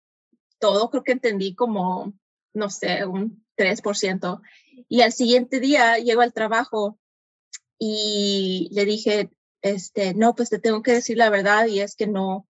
todo, 0.58 0.90
creo 0.90 1.04
que 1.04 1.12
entendí 1.12 1.54
como, 1.54 2.14
no 2.54 2.70
sé, 2.70 3.04
un 3.04 3.44
3%. 3.56 4.40
Y 4.88 5.02
al 5.02 5.12
siguiente 5.12 5.60
día 5.60 5.98
llego 5.98 6.22
al 6.22 6.32
trabajo 6.32 6.98
y 7.78 8.68
le 8.72 8.84
dije, 8.84 9.30
este, 9.60 10.14
no, 10.14 10.34
pues 10.34 10.50
te 10.50 10.58
tengo 10.58 10.82
que 10.82 10.92
decir 10.92 11.16
la 11.16 11.30
verdad 11.30 11.66
y 11.66 11.80
es 11.80 11.96
que 11.96 12.06
no, 12.06 12.46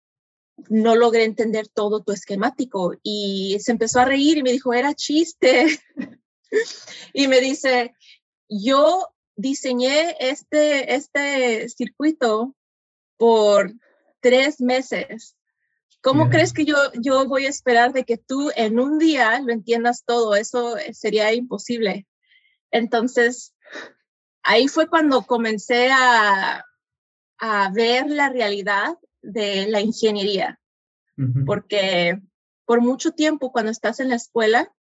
no 0.70 0.96
logré 0.96 1.24
entender 1.24 1.68
todo 1.68 2.04
tu 2.04 2.12
esquemático 2.12 2.94
y 3.04 3.58
se 3.60 3.72
empezó 3.72 4.00
a 4.00 4.06
reír 4.06 4.38
y 4.38 4.44
me 4.44 4.52
dijo, 4.52 4.74
era 4.74 4.94
chiste. 4.94 5.80
y 7.14 7.28
me 7.28 7.40
dice, 7.40 7.94
yo 8.48 9.08
diseñé 9.36 10.16
este, 10.20 10.96
este 10.96 11.70
circuito 11.70 12.56
por 13.18 13.74
tres 14.20 14.62
meses. 14.62 15.36
¿Cómo 16.02 16.30
crees 16.30 16.52
que 16.52 16.66
yo, 16.66 16.76
yo 17.00 17.28
voy 17.28 17.46
a 17.46 17.50
esperar 17.50 17.94
de 17.94 18.06
que 18.06 18.18
tú 18.18 18.50
en 18.56 18.80
un 18.80 18.98
día 18.98 19.40
lo 19.40 19.54
entiendas 19.54 20.04
todo? 20.04 20.36
Eso 20.36 20.76
sería 20.94 21.32
imposible. 21.32 22.08
Entonces, 22.72 23.54
ahí 24.42 24.68
fue 24.68 24.90
cuando 24.90 25.22
comencé 25.28 25.90
a, 25.92 26.66
a 27.38 27.72
ver 27.72 28.10
la 28.10 28.30
realidad 28.30 28.98
de 29.22 29.68
la 29.68 29.82
ingeniería, 29.82 30.60
porque 31.46 32.20
por 32.66 32.82
mucho 32.82 33.12
tiempo 33.12 33.52
cuando 33.52 33.72
estás 33.72 34.00
en 34.00 34.10
la 34.10 34.16
escuela, 34.16 34.74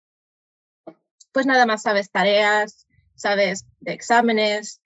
pues 1.32 1.46
nada 1.46 1.66
más 1.66 1.82
sabes 1.82 2.10
tareas, 2.10 2.86
sabes 3.14 3.66
de 3.80 3.92
exámenes 3.92 4.80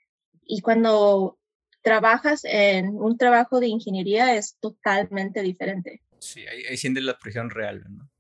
y 0.45 0.61
cuando 0.61 1.39
trabajas 1.83 2.43
en 2.45 2.89
un 2.97 3.17
trabajo 3.17 3.61
de 3.61 3.69
ingeniería 3.69 4.35
es 4.35 4.57
totalmente 4.59 5.43
diferente. 5.43 6.03
Sí, 6.19 6.47
ahí, 6.47 6.65
ahí 6.65 6.77
sientes 6.77 7.05
la 7.05 7.19
presión 7.19 7.51
real, 7.51 7.85
¿no? 7.89 8.11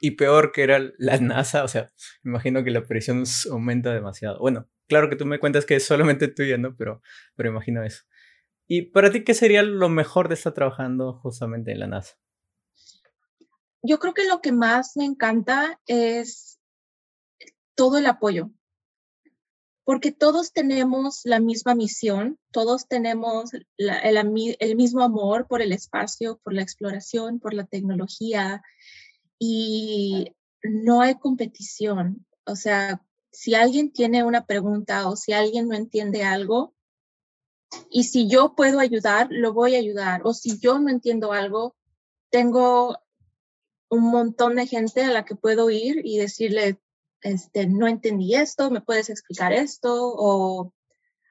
y 0.00 0.12
peor 0.12 0.52
que 0.52 0.62
era 0.62 0.80
la 0.98 1.18
NASA, 1.18 1.62
o 1.64 1.68
sea, 1.68 1.90
imagino 2.24 2.64
que 2.64 2.70
la 2.70 2.82
presión 2.82 3.24
aumenta 3.50 3.92
demasiado. 3.92 4.38
Bueno, 4.38 4.68
claro 4.88 5.08
que 5.08 5.16
tú 5.16 5.26
me 5.26 5.38
cuentas 5.38 5.66
que 5.66 5.76
es 5.76 5.84
solamente 5.84 6.28
tuya, 6.28 6.58
¿no? 6.58 6.76
Pero, 6.76 7.02
pero 7.36 7.50
imagino 7.50 7.82
eso. 7.82 8.04
¿Y 8.70 8.82
para 8.82 9.10
ti 9.10 9.24
qué 9.24 9.32
sería 9.32 9.62
lo 9.62 9.88
mejor 9.88 10.28
de 10.28 10.34
estar 10.34 10.52
trabajando 10.52 11.14
justamente 11.14 11.72
en 11.72 11.80
la 11.80 11.86
NASA? 11.86 12.16
Yo 13.82 13.98
creo 13.98 14.12
que 14.12 14.28
lo 14.28 14.42
que 14.42 14.52
más 14.52 14.96
me 14.96 15.06
encanta 15.06 15.80
es 15.86 16.60
todo 17.74 17.96
el 17.96 18.06
apoyo, 18.06 18.50
porque 19.84 20.12
todos 20.12 20.52
tenemos 20.52 21.22
la 21.24 21.40
misma 21.40 21.74
misión, 21.74 22.38
todos 22.50 22.86
tenemos 22.88 23.54
el, 23.54 23.66
el 23.78 24.76
mismo 24.76 25.02
amor 25.02 25.46
por 25.46 25.62
el 25.62 25.72
espacio, 25.72 26.38
por 26.44 26.52
la 26.52 26.60
exploración, 26.60 27.40
por 27.40 27.54
la 27.54 27.64
tecnología 27.64 28.62
y 29.38 30.34
no 30.62 31.00
hay 31.00 31.14
competición. 31.14 32.26
O 32.44 32.54
sea, 32.54 33.02
si 33.32 33.54
alguien 33.54 33.92
tiene 33.92 34.24
una 34.24 34.44
pregunta 34.44 35.08
o 35.08 35.16
si 35.16 35.32
alguien 35.32 35.68
no 35.68 35.74
entiende 35.74 36.22
algo, 36.24 36.74
y 37.90 38.04
si 38.04 38.28
yo 38.28 38.54
puedo 38.54 38.80
ayudar, 38.80 39.28
lo 39.30 39.52
voy 39.52 39.74
a 39.74 39.78
ayudar. 39.78 40.22
O 40.24 40.34
si 40.34 40.58
yo 40.58 40.78
no 40.78 40.90
entiendo 40.90 41.32
algo, 41.32 41.76
tengo 42.30 42.98
un 43.88 44.10
montón 44.10 44.56
de 44.56 44.66
gente 44.66 45.02
a 45.04 45.10
la 45.10 45.24
que 45.24 45.34
puedo 45.34 45.70
ir 45.70 46.02
y 46.04 46.18
decirle, 46.18 46.78
este, 47.22 47.66
no 47.66 47.86
entendí 47.88 48.34
esto, 48.34 48.70
me 48.70 48.80
puedes 48.80 49.08
explicar 49.10 49.52
esto, 49.52 50.12
o 50.16 50.72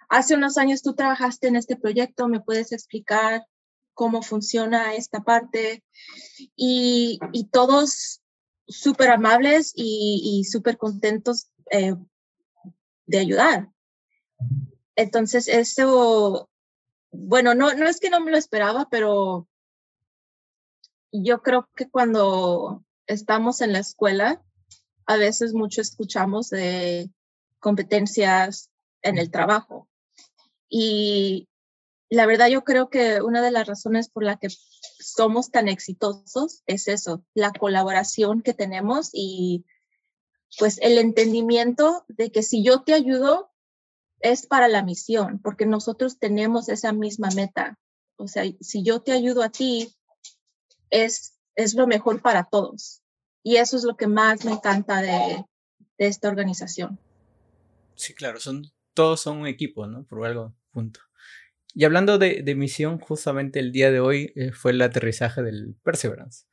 hace 0.10 0.36
unos 0.36 0.58
años 0.58 0.82
tú 0.82 0.94
trabajaste 0.96 1.48
en 1.48 1.56
este 1.56 1.76
proyecto, 1.76 2.28
me 2.28 2.42
puedes 2.42 2.72
explicar 2.72 3.46
cómo 3.94 4.22
funciona 4.22 4.96
esta 4.96 5.24
parte. 5.24 5.84
Y, 6.56 7.20
y 7.32 7.46
todos 7.46 8.22
súper 8.68 9.12
amables 9.12 9.74
y, 9.76 10.22
y 10.24 10.44
súper 10.44 10.78
contentos 10.78 11.48
eh, 11.72 11.96
de 13.06 13.18
ayudar. 13.18 13.70
Entonces, 14.98 15.48
eso, 15.48 16.50
bueno, 17.12 17.54
no, 17.54 17.74
no 17.76 17.88
es 17.88 18.00
que 18.00 18.10
no 18.10 18.20
me 18.20 18.32
lo 18.32 18.38
esperaba, 18.38 18.88
pero 18.90 19.48
yo 21.12 21.44
creo 21.44 21.70
que 21.76 21.88
cuando 21.88 22.84
estamos 23.06 23.62
en 23.62 23.74
la 23.74 23.80
escuela, 23.80 24.44
a 25.06 25.16
veces 25.18 25.54
mucho 25.54 25.82
escuchamos 25.82 26.50
de 26.50 27.12
competencias 27.60 28.72
en 29.04 29.20
el 29.20 29.30
trabajo. 29.30 29.88
Y 30.68 31.48
la 32.10 32.26
verdad 32.26 32.48
yo 32.48 32.64
creo 32.64 32.90
que 32.90 33.22
una 33.22 33.44
de 33.44 33.52
las 33.52 33.68
razones 33.68 34.10
por 34.10 34.24
la 34.24 34.38
que 34.38 34.48
somos 34.50 35.52
tan 35.52 35.68
exitosos 35.68 36.64
es 36.66 36.88
eso, 36.88 37.24
la 37.36 37.52
colaboración 37.52 38.42
que 38.42 38.56
tenemos 38.56 39.12
y 39.14 39.64
pues 40.58 40.80
el 40.82 40.98
entendimiento 40.98 42.04
de 42.08 42.32
que 42.32 42.42
si 42.42 42.64
yo 42.64 42.82
te 42.82 42.96
ayudo, 42.96 43.52
es 44.20 44.48
para 44.48 44.68
la 44.68 44.84
misión, 44.84 45.40
porque 45.42 45.66
nosotros 45.66 46.20
tenemos 46.20 46.70
esa 46.70 46.94
misma 46.94 47.30
meta. 47.36 47.78
O 48.18 48.28
sea, 48.28 48.44
si 48.62 48.84
yo 48.84 49.02
te 49.02 49.12
ayudo 49.12 49.44
a 49.44 49.50
ti, 49.50 49.96
es, 50.90 51.38
es 51.56 51.76
lo 51.76 51.88
mejor 51.88 52.22
para 52.22 52.46
todos. 52.46 53.02
Y 53.44 53.58
eso 53.58 53.78
es 53.78 53.84
lo 53.84 53.96
que 53.96 54.08
más 54.08 54.44
me 54.44 54.52
encanta 54.52 55.02
de, 55.02 55.46
de 55.98 56.08
esta 56.08 56.28
organización. 56.28 57.00
Sí, 57.96 58.14
claro, 58.14 58.40
son, 58.40 58.72
todos 58.94 59.22
son 59.22 59.38
un 59.38 59.48
equipo, 59.48 59.88
¿no? 59.88 60.04
Por 60.06 60.26
algo, 60.26 60.56
punto. 60.72 61.00
Y 61.74 61.86
hablando 61.86 62.18
de, 62.18 62.42
de 62.44 62.56
misión, 62.56 63.00
justamente 63.00 63.60
el 63.60 63.72
día 63.72 63.92
de 63.92 64.00
hoy 64.00 64.34
eh, 64.36 64.52
fue 64.52 64.72
el 64.72 64.82
aterrizaje 64.82 65.44
del 65.44 65.76
Perseverance. 65.84 66.46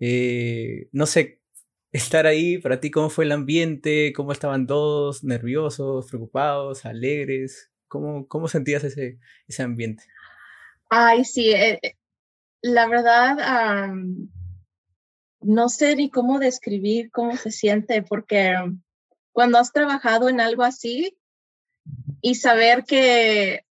Eh, 0.00 0.88
no 0.90 1.06
sé, 1.06 1.40
estar 1.94 2.26
ahí, 2.26 2.58
para 2.58 2.80
ti, 2.80 2.90
¿cómo 2.90 3.08
fue 3.08 3.24
el 3.24 3.30
ambiente? 3.30 4.12
¿Cómo 4.14 4.32
estaban 4.32 4.66
todos? 4.66 5.22
¿Nerviosos, 5.22 6.08
preocupados, 6.08 6.84
alegres? 6.84 7.70
¿Cómo, 7.86 8.26
cómo 8.26 8.48
sentías 8.48 8.82
ese, 8.82 9.20
ese 9.46 9.62
ambiente? 9.62 10.02
Ay, 10.90 11.24
sí, 11.24 11.50
eh, 11.52 11.78
eh, 11.80 11.94
la 12.62 12.88
verdad, 12.88 13.94
no 15.40 15.68
sé 15.68 15.94
ni 15.94 16.10
cómo 16.10 16.40
describir 16.40 17.12
cómo 17.12 17.36
se 17.36 17.52
siente, 17.52 18.02
porque 18.02 18.56
cuando 19.30 19.58
has 19.58 19.72
trabajado 19.72 20.28
en 20.28 20.40
algo 20.40 20.64
así 20.64 21.16
y 22.20 22.34
saber 22.34 22.82
que 22.84 23.64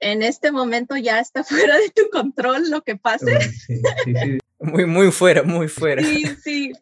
en 0.00 0.22
este 0.22 0.50
momento 0.50 0.96
ya 0.96 1.20
está 1.20 1.44
fuera 1.44 1.76
de 1.78 1.90
tu 1.90 2.10
control 2.10 2.70
lo 2.70 2.82
que 2.82 2.96
pase. 2.96 3.40
Sí, 3.40 3.80
sí, 4.04 4.14
sí. 4.14 4.38
Muy, 4.58 4.84
muy 4.84 5.12
fuera, 5.12 5.44
muy 5.44 5.68
fuera. 5.68 6.02
Sí, 6.02 6.24
sí. 6.42 6.72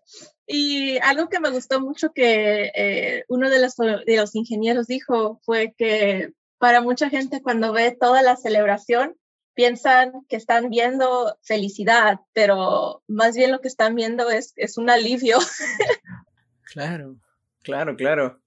Y 0.46 0.98
algo 0.98 1.28
que 1.28 1.40
me 1.40 1.50
gustó 1.50 1.80
mucho 1.80 2.12
que 2.12 2.70
eh, 2.74 3.24
uno 3.28 3.50
de 3.50 3.60
los, 3.60 3.74
de 3.76 4.16
los 4.16 4.34
ingenieros 4.34 4.86
dijo 4.86 5.40
fue 5.44 5.74
que 5.76 6.32
para 6.58 6.80
mucha 6.80 7.10
gente 7.10 7.42
cuando 7.42 7.72
ve 7.72 7.96
toda 7.98 8.22
la 8.22 8.36
celebración, 8.36 9.16
piensan 9.54 10.12
que 10.28 10.36
están 10.36 10.68
viendo 10.68 11.36
felicidad, 11.42 12.20
pero 12.34 13.02
más 13.08 13.34
bien 13.34 13.50
lo 13.50 13.60
que 13.60 13.68
están 13.68 13.94
viendo 13.94 14.30
es, 14.30 14.52
es 14.56 14.78
un 14.78 14.90
alivio. 14.90 15.38
Claro, 16.72 17.16
claro, 17.62 17.96
claro. 17.96 18.42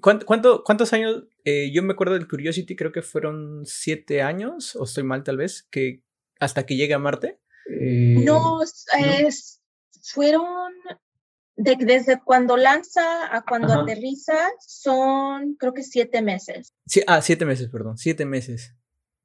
¿Cuánto, 0.00 0.64
cuántos 0.64 0.92
años? 0.94 1.24
Eh, 1.44 1.70
yo 1.74 1.82
me 1.82 1.92
acuerdo 1.92 2.14
del 2.14 2.28
Curiosity, 2.28 2.74
creo 2.74 2.90
que 2.90 3.02
fueron 3.02 3.66
siete 3.66 4.22
años, 4.22 4.74
o 4.76 4.84
estoy 4.84 5.02
mal 5.02 5.24
tal 5.24 5.36
vez, 5.36 5.64
que 5.70 6.00
hasta 6.40 6.64
que 6.64 6.76
llegue 6.76 6.94
a 6.94 6.98
Marte. 6.98 7.38
Eh, 7.68 8.22
no, 8.24 8.62
es, 8.62 9.60
fueron 10.00 10.72
desde 11.56 12.20
cuando 12.24 12.56
lanza 12.56 13.34
a 13.34 13.42
cuando 13.42 13.72
aterriza 13.72 14.34
son 14.60 15.54
creo 15.56 15.72
que 15.72 15.82
siete 15.82 16.22
meses. 16.22 16.72
Sí, 16.86 17.02
ah, 17.06 17.22
siete 17.22 17.44
meses, 17.44 17.68
perdón, 17.70 17.96
siete 17.96 18.24
meses. 18.24 18.74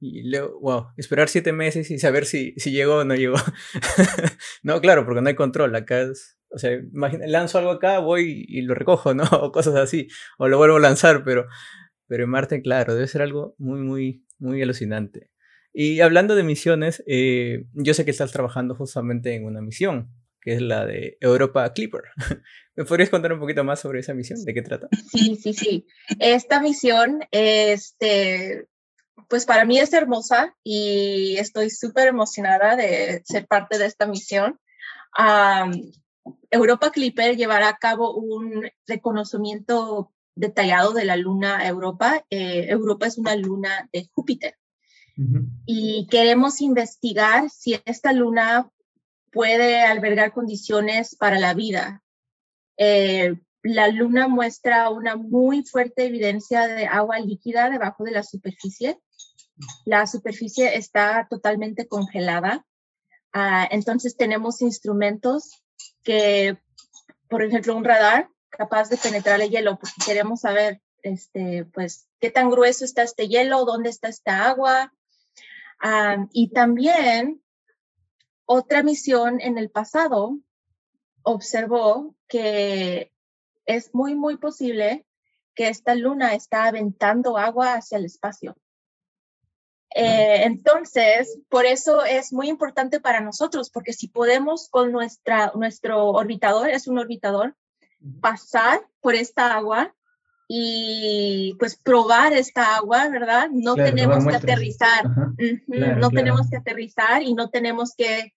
Y 0.02 0.30
luego, 0.30 0.58
wow, 0.60 0.86
esperar 0.96 1.28
siete 1.28 1.52
meses 1.52 1.90
y 1.90 1.98
saber 1.98 2.24
si, 2.24 2.54
si 2.56 2.70
llegó 2.70 2.96
o 2.96 3.04
no 3.04 3.14
llegó. 3.14 3.36
no, 4.62 4.80
claro, 4.80 5.04
porque 5.04 5.20
no 5.20 5.28
hay 5.28 5.34
control. 5.34 5.74
Acá 5.74 6.00
es, 6.00 6.38
o 6.48 6.58
sea, 6.58 6.72
imagina, 6.72 7.26
lanzo 7.26 7.58
algo 7.58 7.70
acá, 7.70 7.98
voy 7.98 8.46
y 8.48 8.62
lo 8.62 8.74
recojo, 8.74 9.12
¿no? 9.12 9.24
O 9.42 9.52
cosas 9.52 9.74
así. 9.74 10.08
O 10.38 10.48
lo 10.48 10.56
vuelvo 10.56 10.76
a 10.76 10.80
lanzar, 10.80 11.22
pero, 11.22 11.46
pero 12.06 12.24
en 12.24 12.30
Marte, 12.30 12.62
claro, 12.62 12.94
debe 12.94 13.08
ser 13.08 13.20
algo 13.20 13.54
muy, 13.58 13.80
muy, 13.80 14.24
muy 14.38 14.62
alucinante. 14.62 15.30
Y 15.72 16.00
hablando 16.00 16.34
de 16.34 16.44
misiones, 16.44 17.04
eh, 17.06 17.66
yo 17.74 17.92
sé 17.92 18.04
que 18.06 18.10
estás 18.10 18.32
trabajando 18.32 18.74
justamente 18.74 19.34
en 19.34 19.44
una 19.44 19.60
misión 19.60 20.10
que 20.40 20.54
es 20.54 20.62
la 20.62 20.86
de 20.86 21.16
Europa 21.20 21.72
Clipper. 21.72 22.02
¿Me 22.76 22.84
podrías 22.84 23.10
contar 23.10 23.32
un 23.32 23.40
poquito 23.40 23.64
más 23.64 23.80
sobre 23.80 24.00
esa 24.00 24.14
misión? 24.14 24.42
¿De 24.44 24.54
qué 24.54 24.62
trata? 24.62 24.88
Sí, 25.10 25.36
sí, 25.36 25.52
sí. 25.52 25.86
Esta 26.18 26.60
misión, 26.60 27.20
este, 27.30 28.66
pues 29.28 29.44
para 29.44 29.64
mí 29.64 29.78
es 29.78 29.92
hermosa 29.92 30.56
y 30.64 31.36
estoy 31.38 31.70
súper 31.70 32.08
emocionada 32.08 32.76
de 32.76 33.22
ser 33.24 33.46
parte 33.46 33.78
de 33.78 33.86
esta 33.86 34.06
misión. 34.06 34.58
Europa 36.50 36.90
Clipper 36.90 37.36
llevará 37.36 37.68
a 37.68 37.76
cabo 37.76 38.14
un 38.14 38.68
reconocimiento 38.86 40.12
detallado 40.34 40.92
de 40.92 41.04
la 41.04 41.16
luna 41.16 41.66
Europa. 41.66 42.24
Eh, 42.30 42.66
Europa 42.70 43.06
es 43.06 43.18
una 43.18 43.36
luna 43.36 43.88
de 43.92 44.08
Júpiter. 44.12 44.56
Y 45.66 46.06
queremos 46.10 46.62
investigar 46.62 47.50
si 47.50 47.78
esta 47.84 48.14
luna 48.14 48.70
puede 49.30 49.82
albergar 49.82 50.32
condiciones 50.32 51.16
para 51.16 51.38
la 51.38 51.54
vida. 51.54 52.02
Eh, 52.76 53.34
la 53.62 53.88
luna 53.88 54.28
muestra 54.28 54.88
una 54.88 55.16
muy 55.16 55.64
fuerte 55.64 56.06
evidencia 56.06 56.66
de 56.66 56.86
agua 56.86 57.18
líquida 57.18 57.68
debajo 57.68 58.04
de 58.04 58.12
la 58.12 58.22
superficie. 58.22 58.98
La 59.84 60.06
superficie 60.06 60.76
está 60.76 61.26
totalmente 61.28 61.86
congelada. 61.86 62.64
Ah, 63.32 63.68
entonces 63.70 64.16
tenemos 64.16 64.62
instrumentos 64.62 65.62
que, 66.02 66.58
por 67.28 67.42
ejemplo, 67.44 67.76
un 67.76 67.84
radar 67.84 68.28
capaz 68.48 68.88
de 68.88 68.96
penetrar 68.96 69.40
el 69.40 69.50
hielo, 69.50 69.78
porque 69.78 69.94
queremos 70.04 70.40
saber, 70.40 70.80
este, 71.02 71.66
pues, 71.66 72.08
qué 72.18 72.30
tan 72.30 72.50
grueso 72.50 72.84
está 72.84 73.02
este 73.02 73.28
hielo, 73.28 73.64
dónde 73.64 73.90
está 73.90 74.08
esta 74.08 74.48
agua. 74.48 74.92
Ah, 75.80 76.26
y 76.32 76.48
también 76.48 77.42
otra 78.52 78.82
misión 78.82 79.40
en 79.40 79.58
el 79.58 79.70
pasado 79.70 80.36
observó 81.22 82.16
que 82.26 83.12
es 83.64 83.94
muy, 83.94 84.16
muy 84.16 84.38
posible 84.38 85.06
que 85.54 85.68
esta 85.68 85.94
luna 85.94 86.34
está 86.34 86.64
aventando 86.64 87.38
agua 87.38 87.74
hacia 87.74 87.98
el 87.98 88.06
espacio. 88.06 88.56
Eh, 89.94 90.42
entonces, 90.42 91.38
por 91.48 91.64
eso 91.64 92.04
es 92.04 92.32
muy 92.32 92.48
importante 92.48 92.98
para 92.98 93.20
nosotros, 93.20 93.70
porque 93.70 93.92
si 93.92 94.08
podemos 94.08 94.68
con 94.68 94.90
nuestra, 94.90 95.52
nuestro 95.54 96.08
orbitador, 96.08 96.70
es 96.70 96.88
un 96.88 96.98
orbitador, 96.98 97.54
pasar 98.20 98.84
por 99.00 99.14
esta 99.14 99.54
agua 99.54 99.94
y 100.48 101.54
pues 101.60 101.76
probar 101.76 102.32
esta 102.32 102.74
agua, 102.74 103.08
¿verdad? 103.10 103.48
No 103.52 103.76
tenemos 103.76 104.26
que 104.26 104.34
aterrizar, 104.34 105.04
no 105.68 106.10
tenemos 106.10 106.50
que 106.50 106.56
aterrizar 106.56 107.22
y 107.22 107.34
no 107.34 107.48
tenemos 107.50 107.94
que 107.94 108.32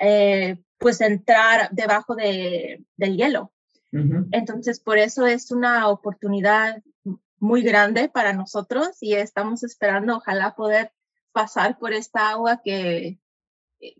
eh, 0.00 0.56
pues 0.78 1.00
entrar 1.02 1.68
debajo 1.72 2.14
de, 2.16 2.84
del 2.96 3.16
hielo. 3.16 3.52
Entonces, 3.92 4.78
por 4.78 4.98
eso 4.98 5.26
es 5.26 5.50
una 5.50 5.88
oportunidad 5.88 6.80
muy 7.38 7.62
grande 7.62 8.08
para 8.08 8.32
nosotros 8.32 8.96
y 9.00 9.14
estamos 9.14 9.64
esperando, 9.64 10.18
ojalá, 10.18 10.54
poder 10.54 10.92
pasar 11.32 11.76
por 11.76 11.92
esta 11.92 12.30
agua 12.30 12.62
que, 12.64 13.18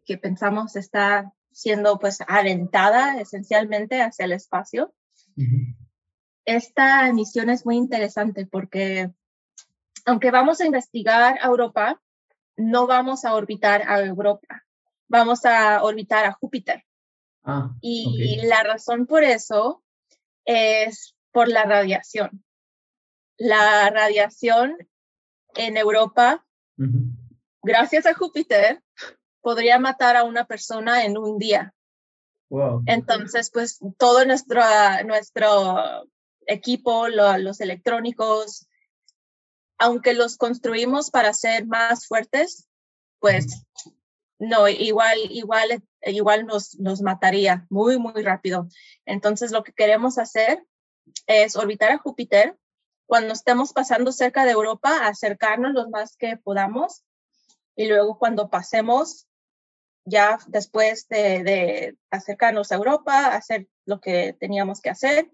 que 0.07 0.17
pensamos 0.17 0.77
está 0.77 1.35
siendo 1.51 1.99
pues 1.99 2.21
aventada 2.29 3.21
esencialmente 3.21 4.01
hacia 4.01 4.25
el 4.25 4.33
espacio. 4.33 4.95
Esta 6.45 7.13
misión 7.13 7.51
es 7.51 7.67
muy 7.67 7.77
interesante 7.77 8.47
porque 8.47 9.11
aunque 10.07 10.31
vamos 10.31 10.61
a 10.61 10.67
investigar 10.67 11.37
a 11.41 11.47
Europa, 11.47 12.01
no 12.57 12.87
vamos 12.87 13.25
a 13.25 13.35
orbitar 13.35 13.83
a 13.87 14.01
Europa 14.01 14.65
vamos 15.11 15.45
a 15.45 15.83
orbitar 15.83 16.25
a 16.25 16.33
Júpiter. 16.33 16.85
Ah, 17.43 17.75
y 17.81 18.41
la 18.47 18.63
razón 18.63 19.07
por 19.07 19.25
eso 19.25 19.83
es 20.45 21.15
por 21.33 21.49
la 21.49 21.65
radiación. 21.65 22.45
La 23.37 23.91
radiación 23.91 24.77
en 25.55 25.77
Europa, 25.77 26.47
gracias 27.63 28.07
a 28.07 28.15
Júpiter, 28.15 28.83
podría 29.41 29.79
matar 29.79 30.17
a 30.17 30.25
una 30.25 30.47
persona 30.47 31.05
en 31.05 31.19
un 31.19 31.39
día. 31.39 31.75
Entonces, 32.87 33.51
pues 33.51 33.79
todo 33.97 34.25
nuestro, 34.25 34.61
nuestro 35.07 36.05
equipo, 36.47 37.09
los 37.09 37.61
electrónicos, 37.61 38.69
aunque 39.79 40.15
los 40.15 40.37
construimos 40.37 41.11
para 41.11 41.33
ser 41.33 41.67
más 41.67 42.07
fuertes, 42.07 42.69
pues 43.21 43.65
no, 44.41 44.67
igual, 44.69 45.19
igual, 45.29 45.85
igual 46.01 46.47
nos, 46.47 46.79
nos 46.81 47.03
mataría 47.03 47.67
muy, 47.69 47.99
muy 47.99 48.23
rápido. 48.23 48.69
Entonces, 49.05 49.53
lo 49.53 49.63
que 49.63 49.75
queremos 49.75 50.17
hacer 50.17 50.65
es 51.27 51.57
orbitar 51.57 51.93
a 51.93 51.99
Júpiter. 51.99 52.59
Cuando 53.05 53.35
estemos 53.35 53.75
pasando 53.75 54.13
cerca 54.13 54.47
de 54.47 54.53
Europa, 54.53 55.07
acercarnos 55.07 55.75
lo 55.75 55.91
más 55.91 56.17
que 56.17 56.39
podamos. 56.39 57.05
Y 57.77 57.87
luego 57.87 58.19
cuando 58.19 58.49
pasemos, 58.49 59.29
ya 60.07 60.39
después 60.47 61.07
de, 61.09 61.99
acercarnos 62.11 62.73
a 62.73 62.77
Europa, 62.77 63.35
hacer 63.35 63.69
lo 63.85 64.01
que 64.01 64.35
teníamos 64.41 64.81
que 64.81 64.89
hacer, 64.89 65.31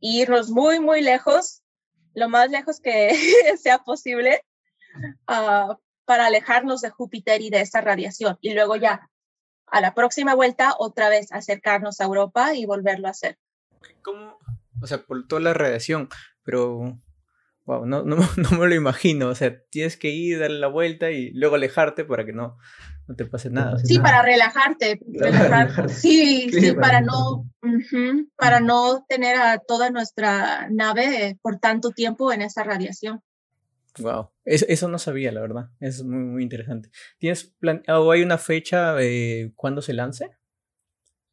irnos 0.00 0.50
muy, 0.50 0.80
muy 0.80 1.00
lejos, 1.00 1.62
lo 2.12 2.28
más 2.28 2.50
lejos 2.50 2.80
que 2.80 3.10
sea 3.62 3.78
posible, 3.78 4.42
uh, 5.28 5.76
para 6.08 6.24
alejarnos 6.24 6.80
de 6.80 6.88
Júpiter 6.88 7.42
y 7.42 7.50
de 7.50 7.60
esa 7.60 7.82
radiación. 7.82 8.38
Y 8.40 8.54
luego 8.54 8.76
ya, 8.76 9.10
a 9.66 9.82
la 9.82 9.92
próxima 9.92 10.34
vuelta, 10.34 10.74
otra 10.78 11.10
vez 11.10 11.30
acercarnos 11.32 12.00
a 12.00 12.04
Europa 12.04 12.54
y 12.54 12.64
volverlo 12.64 13.08
a 13.08 13.10
hacer. 13.10 13.36
¿Cómo? 14.00 14.38
O 14.80 14.86
sea, 14.86 15.02
por 15.02 15.26
toda 15.26 15.42
la 15.42 15.52
radiación, 15.52 16.08
pero 16.44 16.98
wow, 17.66 17.84
no, 17.84 18.04
no, 18.04 18.16
no, 18.38 18.58
me 18.58 18.68
lo 18.68 18.74
imagino. 18.74 19.28
O 19.28 19.34
sea, 19.34 19.62
tienes 19.68 19.98
que 19.98 20.08
ir, 20.08 20.38
darle 20.38 20.58
la 20.58 20.68
vuelta 20.68 21.10
y 21.10 21.30
luego 21.32 21.56
alejarte 21.56 22.06
para 22.06 22.24
que 22.24 22.32
no, 22.32 22.56
no 23.06 23.14
te 23.14 23.26
pase 23.26 23.50
nada. 23.50 23.78
Sí, 23.84 23.98
para 23.98 24.22
relajarte. 24.22 25.00
Sí, 25.88 26.48
sí, 26.50 26.72
para, 26.72 27.02
no, 27.02 27.44
para 28.34 28.60
no 28.60 29.04
tener 29.06 29.36
a 29.36 29.58
toda 29.58 29.90
nuestra 29.90 30.70
nave 30.70 31.38
por 31.42 31.58
tanto 31.58 31.90
tiempo 31.90 32.32
en 32.32 32.40
esa 32.40 32.64
radiación. 32.64 33.20
Wow, 34.00 34.30
eso 34.44 34.88
no 34.88 34.98
sabía, 34.98 35.32
la 35.32 35.40
verdad. 35.40 35.70
Es 35.80 36.02
muy, 36.02 36.24
muy 36.24 36.42
interesante. 36.42 36.90
¿Tienes 37.18 37.44
plan 37.44 37.82
o 37.88 38.10
hay 38.10 38.22
una 38.22 38.38
fecha 38.38 38.94
de 38.94 39.52
cuándo 39.56 39.82
se 39.82 39.92
lance? 39.92 40.30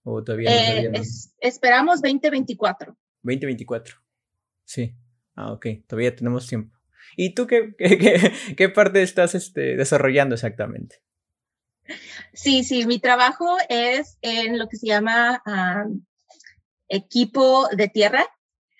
¿O 0.03 0.23
todavía, 0.23 0.51
eh, 0.51 0.91
esperamos 1.39 2.01
2024. 2.01 2.95
2024. 3.23 3.95
Sí. 4.63 4.95
Ah, 5.35 5.51
ok. 5.51 5.67
Todavía 5.87 6.15
tenemos 6.15 6.47
tiempo. 6.47 6.77
¿Y 7.15 7.33
tú 7.33 7.47
qué, 7.47 7.75
qué, 7.77 8.31
qué, 8.55 8.69
parte 8.69 9.01
estás 9.01 9.35
este, 9.35 9.75
desarrollando 9.75 10.35
exactamente? 10.35 11.01
Sí, 12.33 12.63
sí, 12.63 12.85
mi 12.85 12.99
trabajo 12.99 13.57
es 13.69 14.17
en 14.21 14.57
lo 14.57 14.67
que 14.67 14.77
se 14.77 14.87
llama 14.87 15.41
equipo 16.87 17.67
de 17.69 17.87
tierra. 17.87 18.25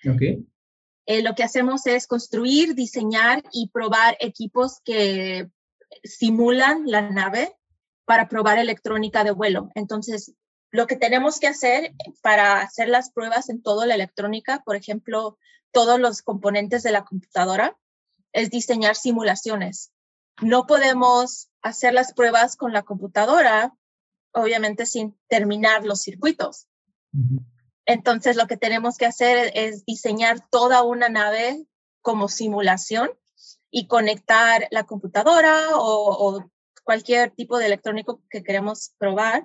Ok. 0.08 0.22
Eh, 1.06 1.22
lo 1.22 1.34
que 1.34 1.44
hacemos 1.44 1.86
es 1.86 2.06
construir, 2.06 2.74
diseñar 2.74 3.42
y 3.52 3.68
probar 3.68 4.16
equipos 4.20 4.80
que 4.84 5.48
simulan 6.02 6.82
la 6.86 7.08
nave 7.08 7.56
para 8.04 8.28
probar 8.28 8.58
electrónica 8.58 9.24
de 9.24 9.30
vuelo. 9.30 9.70
Entonces, 9.74 10.34
lo 10.70 10.86
que 10.86 10.96
tenemos 10.96 11.38
que 11.38 11.46
hacer 11.46 11.94
para 12.22 12.60
hacer 12.60 12.88
las 12.88 13.10
pruebas 13.10 13.48
en 13.48 13.62
toda 13.62 13.86
la 13.86 13.94
electrónica, 13.94 14.62
por 14.64 14.76
ejemplo, 14.76 15.38
todos 15.72 16.00
los 16.00 16.22
componentes 16.22 16.82
de 16.82 16.92
la 16.92 17.04
computadora, 17.04 17.76
es 18.32 18.50
diseñar 18.50 18.96
simulaciones. 18.96 19.92
No 20.42 20.66
podemos 20.66 21.48
hacer 21.62 21.94
las 21.94 22.12
pruebas 22.12 22.56
con 22.56 22.72
la 22.72 22.82
computadora, 22.82 23.74
obviamente 24.32 24.86
sin 24.86 25.18
terminar 25.28 25.84
los 25.84 26.02
circuitos. 26.02 26.66
Entonces, 27.86 28.36
lo 28.36 28.48
que 28.48 28.56
tenemos 28.56 28.98
que 28.98 29.06
hacer 29.06 29.52
es 29.54 29.84
diseñar 29.84 30.48
toda 30.50 30.82
una 30.82 31.08
nave 31.08 31.64
como 32.02 32.28
simulación 32.28 33.10
y 33.70 33.86
conectar 33.86 34.66
la 34.70 34.84
computadora 34.84 35.68
o, 35.72 36.44
cualquier 36.84 37.32
tipo 37.32 37.58
de 37.58 37.66
electrónico 37.66 38.22
que 38.30 38.44
queremos 38.44 38.92
probar 38.96 39.44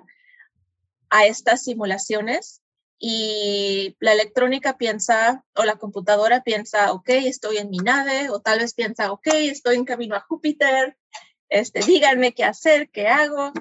a 1.10 1.26
estas 1.26 1.64
simulaciones 1.64 2.62
y 3.00 3.96
la 3.98 4.12
electrónica 4.12 4.78
piensa 4.78 5.44
o 5.56 5.64
la 5.64 5.74
computadora 5.74 6.44
piensa, 6.44 6.92
ok, 6.92 7.08
estoy 7.08 7.58
en 7.58 7.68
mi 7.68 7.78
nave 7.78 8.30
o 8.30 8.40
tal 8.40 8.60
vez 8.60 8.74
piensa, 8.74 9.10
ok, 9.10 9.26
estoy 9.26 9.74
en 9.74 9.84
camino 9.84 10.14
a 10.14 10.20
Júpiter, 10.20 10.96
este, 11.48 11.80
díganme 11.80 12.32
qué 12.32 12.44
hacer, 12.44 12.90
qué 12.90 13.08
hago. 13.08 13.52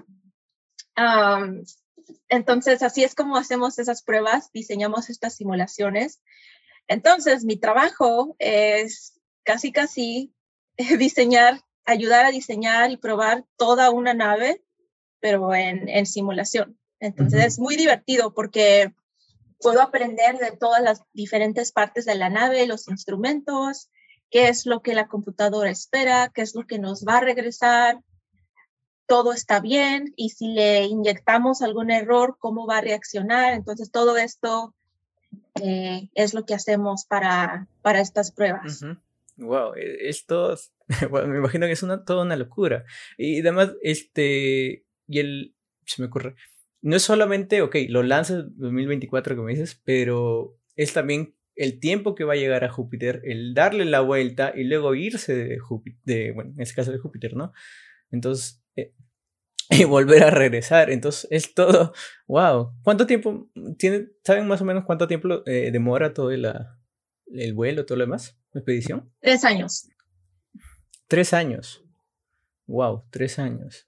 Entonces, 2.30 2.82
así 2.84 3.04
es 3.04 3.15
como 3.15 3.38
hacemos 3.38 3.80
esas 3.80 4.04
pruebas, 4.04 4.52
diseñamos 4.52 5.10
estas 5.10 5.36
simulaciones. 5.36 6.21
Entonces, 6.88 7.43
mi 7.43 7.58
trabajo 7.58 8.36
es 8.39 9.19
casi, 9.43 9.71
casi 9.71 10.34
diseñar, 10.97 11.62
ayudar 11.86 12.26
a 12.26 12.32
diseñar 12.32 12.91
y 12.91 12.97
probar 12.97 13.45
toda 13.58 13.91
una 13.91 14.13
nave, 14.13 14.63
pero 15.19 15.54
en, 15.54 15.88
en 15.89 16.06
simulación. 16.06 16.78
Entonces 17.00 17.45
es 17.45 17.60
muy 17.60 17.76
divertido 17.76 18.34
porque 18.34 18.93
puedo 19.60 19.82
aprender 19.82 20.38
de 20.38 20.56
todas 20.56 20.82
las 20.82 21.02
diferentes 21.13 21.71
partes 21.71 22.06
de 22.06 22.15
la 22.15 22.30
nave, 22.30 22.67
los 22.67 22.88
instrumentos, 22.88 23.89
qué 24.30 24.47
es 24.47 24.65
lo 24.65 24.82
que 24.82 24.93
la 24.93 25.08
computadora 25.08 25.69
espera, 25.69 26.32
qué 26.34 26.41
es 26.41 26.56
lo 26.56 26.65
que 26.65 26.80
nos 26.80 27.04
va 27.06 27.17
a 27.17 27.21
regresar, 27.21 28.00
todo 29.08 29.34
está 29.34 29.60
bien 29.60 30.14
y 30.16 30.30
si 30.30 30.48
le 30.48 30.86
inyectamos 30.86 31.62
algún 31.62 31.92
error, 31.92 32.38
cómo 32.40 32.66
va 32.66 32.78
a 32.78 32.82
reaccionar. 32.82 33.54
Entonces 33.54 33.92
todo 33.92 34.18
esto 34.18 34.74
eh, 35.62 36.10
es 36.16 36.34
lo 36.34 36.46
que 36.46 36.54
hacemos 36.54 37.06
para, 37.06 37.68
para 37.82 38.00
estas 38.00 38.32
pruebas. 38.32 38.84
Wow, 39.38 39.74
e, 39.76 40.10
esto, 40.10 40.56
bueno, 41.10 41.28
me 41.28 41.38
imagino 41.38 41.66
que 41.66 41.74
es 41.74 41.84
una, 41.84 42.04
toda 42.04 42.24
una 42.24 42.36
locura. 42.36 42.86
Y 43.18 43.42
además, 43.42 43.74
este, 43.82 44.86
y 45.08 45.20
el, 45.20 45.56
se 45.86 46.02
me 46.02 46.08
ocurre, 46.08 46.36
no 46.82 46.96
es 46.96 47.04
solamente, 47.04 47.62
ok, 47.62 47.76
lo 47.90 48.04
lanzas 48.04 48.46
2024, 48.58 49.36
como 49.36 49.50
dices, 49.50 49.80
pero 49.84 50.58
es 50.76 50.94
también 50.94 51.36
el 51.56 51.80
tiempo 51.80 52.16
que 52.16 52.24
va 52.24 52.34
a 52.34 52.38
llegar 52.38 52.64
a 52.64 52.72
Júpiter, 52.72 53.22
el 53.24 53.54
darle 53.54 53.86
la 53.86 54.02
vuelta 54.02 54.54
y 54.56 54.64
luego 54.64 54.96
irse 54.96 55.36
de 55.36 55.60
Júpiter, 55.60 56.34
bueno, 56.34 56.54
en 56.56 56.62
este 56.62 56.76
caso 56.76 56.92
de 56.92 56.98
Júpiter, 56.98 57.36
¿no? 57.36 57.52
Entonces, 58.10 58.61
eh, 58.75 58.93
y 59.69 59.84
volver 59.86 60.23
a 60.23 60.29
regresar. 60.29 60.89
Entonces, 60.89 61.27
es 61.31 61.53
todo, 61.53 61.93
wow. 62.27 62.73
¿Cuánto 62.84 63.05
tiempo 63.07 63.49
tiene, 63.77 64.07
saben 64.23 64.47
más 64.47 64.62
o 64.62 64.65
menos 64.65 64.86
cuánto 64.86 65.07
tiempo 65.07 65.43
eh, 65.45 65.71
demora 65.71 66.13
todo 66.13 66.31
el, 66.31 66.51
el 67.34 67.53
vuelo, 67.53 67.86
todo 67.86 67.97
lo 67.97 68.05
demás? 68.05 68.38
expedición? 68.53 69.12
Tres 69.21 69.45
años. 69.45 69.88
Tres 71.07 71.34
años. 71.34 71.84
Wow, 72.67 73.05
tres 73.10 73.39
años. 73.39 73.88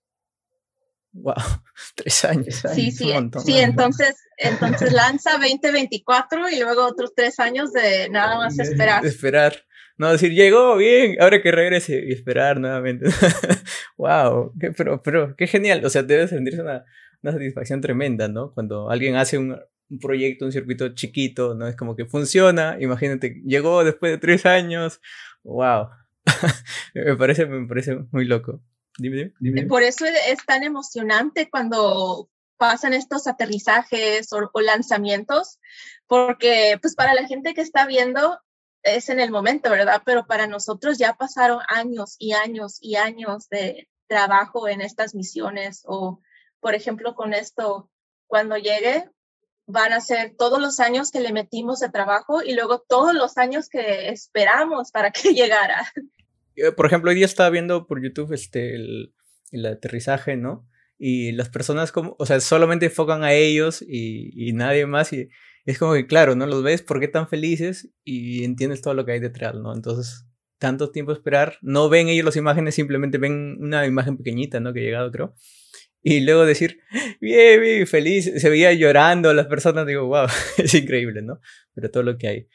Wow, 1.14 1.36
tres 1.96 2.26
años. 2.26 2.64
Sí, 2.74 2.92
sí, 2.92 3.12
sí, 3.46 3.60
entonces, 3.60 4.16
entonces 4.38 4.92
lanza 4.94 5.34
2024 5.34 6.50
y 6.50 6.60
luego 6.60 6.86
otros 6.86 7.14
tres 7.16 7.40
años 7.40 7.72
de 7.72 8.10
nada 8.10 8.38
más 8.38 8.58
esperar. 8.58 9.06
esperar. 9.06 9.66
No 9.98 10.12
decir, 10.12 10.32
llegó 10.32 10.76
bien, 10.78 11.18
ahora 11.20 11.42
que 11.42 11.52
regrese 11.52 12.04
y 12.08 12.12
esperar 12.12 12.60
nuevamente. 12.60 13.06
wow, 13.98 14.52
qué, 14.60 14.72
pero, 14.72 15.02
pero 15.04 15.36
qué 15.36 15.48
genial. 15.48 15.86
O 15.86 15.90
sea, 15.90 16.04
debe 16.04 16.28
sentirse 16.28 16.62
una, 16.62 16.84
una 17.22 17.32
satisfacción 17.32 17.82
tremenda, 17.82 18.28
¿no? 18.28 18.54
Cuando 18.54 18.90
alguien 18.90 19.16
hace 19.16 19.38
un, 19.38 19.56
un 19.90 20.00
proyecto, 20.00 20.46
un 20.46 20.52
circuito 20.52 20.90
chiquito, 20.90 21.56
¿no? 21.56 21.68
Es 21.68 21.76
como 21.76 21.96
que 21.96 22.06
funciona, 22.06 22.78
imagínate, 22.80 23.42
llegó 23.46 23.84
después 23.84 24.12
de 24.12 24.18
tres 24.18 24.46
años, 24.46 25.00
wow, 25.44 25.90
me, 26.94 27.16
parece, 27.16 27.46
me 27.46 27.68
parece 27.68 27.98
muy 28.12 28.26
loco. 28.26 28.62
Dime, 28.98 29.34
dime, 29.40 29.66
Por 29.66 29.82
eso 29.82 30.06
es 30.06 30.46
tan 30.46 30.64
emocionante 30.64 31.50
cuando 31.50 32.30
pasan 32.58 32.94
estos 32.94 33.26
aterrizajes 33.26 34.32
o, 34.34 34.50
o, 34.52 34.62
lanzamientos, 34.62 35.60
porque 36.08 36.78
pues 36.82 36.96
para 36.96 37.14
la 37.14 37.28
gente 37.28 37.54
que 37.54 37.62
está 37.62 37.88
viendo 37.88 38.40
es 38.84 39.10
en 39.10 39.20
el 39.20 39.32
momento, 39.32 39.70
¿verdad? 39.70 40.02
Pero 40.06 40.26
para 40.26 40.48
nosotros 40.48 40.98
ya 40.98 41.14
pasaron 41.14 41.60
años 41.68 42.16
y 42.20 42.34
años 42.34 42.78
y 42.82 42.96
años 42.96 43.50
de 43.50 43.90
trabajo 44.08 44.68
en 44.68 44.82
estas 44.82 45.16
misiones 45.16 45.84
o, 45.86 46.22
por 46.60 46.76
ejemplo, 46.76 47.16
con 47.16 47.34
esto, 47.34 47.90
cuando 48.28 48.58
llegue, 48.58 49.10
van 49.66 49.94
a 49.94 50.02
ser 50.02 50.36
todos 50.38 50.62
los 50.62 50.80
años 50.80 51.12
que 51.12 51.22
le 51.22 51.32
metimos 51.32 51.80
de 51.80 51.90
trabajo 51.90 52.44
y 52.44 52.54
luego 52.54 52.84
todos 52.88 53.14
los 53.14 53.38
años 53.38 53.70
que 53.70 54.10
esperamos 54.10 54.92
para 54.92 55.12
que 55.12 55.34
llegara. 55.34 55.92
Eh, 56.56 56.72
por 56.72 56.86
ejemplo, 56.86 57.10
hoy 57.10 57.16
día 57.16 57.26
estaba 57.26 57.50
viendo 57.50 57.88
por 57.88 58.04
YouTube 58.04 58.34
este, 58.34 58.76
el, 58.76 59.14
el 59.52 59.66
aterrizaje, 59.66 60.36
¿no? 60.36 60.68
Y 60.98 61.32
las 61.32 61.50
personas 61.50 61.92
como, 61.92 62.16
o 62.20 62.26
sea, 62.26 62.40
solamente 62.40 62.86
enfocan 62.86 63.24
a 63.24 63.34
ellos 63.34 63.82
y, 63.82 64.32
y, 64.36 64.54
nadie 64.54 64.86
más 64.86 65.12
es 65.66 65.78
como 65.80 65.94
que, 65.94 66.08
claro, 66.08 66.36
¿no? 66.36 66.46
Los 66.46 66.64
ves, 66.64 66.82
¿por 66.82 67.00
qué 67.00 67.08
tan 67.08 67.28
felices? 67.28 67.90
Y 68.04 68.44
entiendes 68.44 68.82
todo 68.82 68.94
lo 68.94 69.06
que 69.06 69.14
hay 69.14 69.20
detrás, 69.20 69.56
¿no? 69.56 69.74
Entonces, 69.74 70.26
tanto 70.58 70.92
tiempo 70.92 71.12
esperar, 71.12 71.58
no 71.62 71.90
ven 71.90 72.08
ellos 72.08 72.26
las 72.26 72.36
imágenes, 72.36 72.76
simplemente 72.76 73.18
ven 73.18 73.58
una 73.60 73.86
imagen 73.86 74.18
pequeñita, 74.18 74.60
¿no? 74.60 74.74
Que 74.74 74.82
ha 74.82 74.84
llegado, 74.84 75.12
creo 75.12 75.36
y 76.04 76.20
luego 76.20 76.46
decir, 76.46 76.82
bien, 77.22 77.62
bien, 77.62 77.88
feliz, 77.88 78.32
se 78.36 78.50
veía 78.50 78.74
llorando 78.74 79.34
las 79.34 79.48
personas, 79.48 79.88
digo, 79.88 80.06
wow, 80.06 80.28
es 80.58 80.74
increíble, 80.76 81.22
¿no? 81.22 81.40
Pero 81.74 81.90
todo 81.90 82.04
lo 82.04 82.18
que 82.18 82.28
hay. 82.28 82.50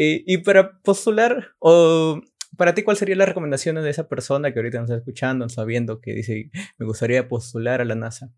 Y, 0.00 0.38
para 0.38 0.78
postular, 0.80 1.56
o 1.58 2.20
para 2.56 2.72
ti, 2.72 2.84
¿cuál 2.84 2.96
sería 2.96 3.16
la 3.16 3.26
recomendación 3.26 3.74
de 3.82 3.90
esa 3.90 4.08
persona 4.08 4.52
que 4.52 4.60
ahorita 4.60 4.78
nos 4.78 4.90
está 4.90 4.98
escuchando, 4.98 5.48
sabiendo 5.48 6.00
que 6.00 6.14
dice, 6.14 6.50
me 6.78 6.86
gustaría 6.86 7.26
postular 7.26 7.80
a 7.80 7.84
la 7.84 7.96
NASA? 7.96 8.32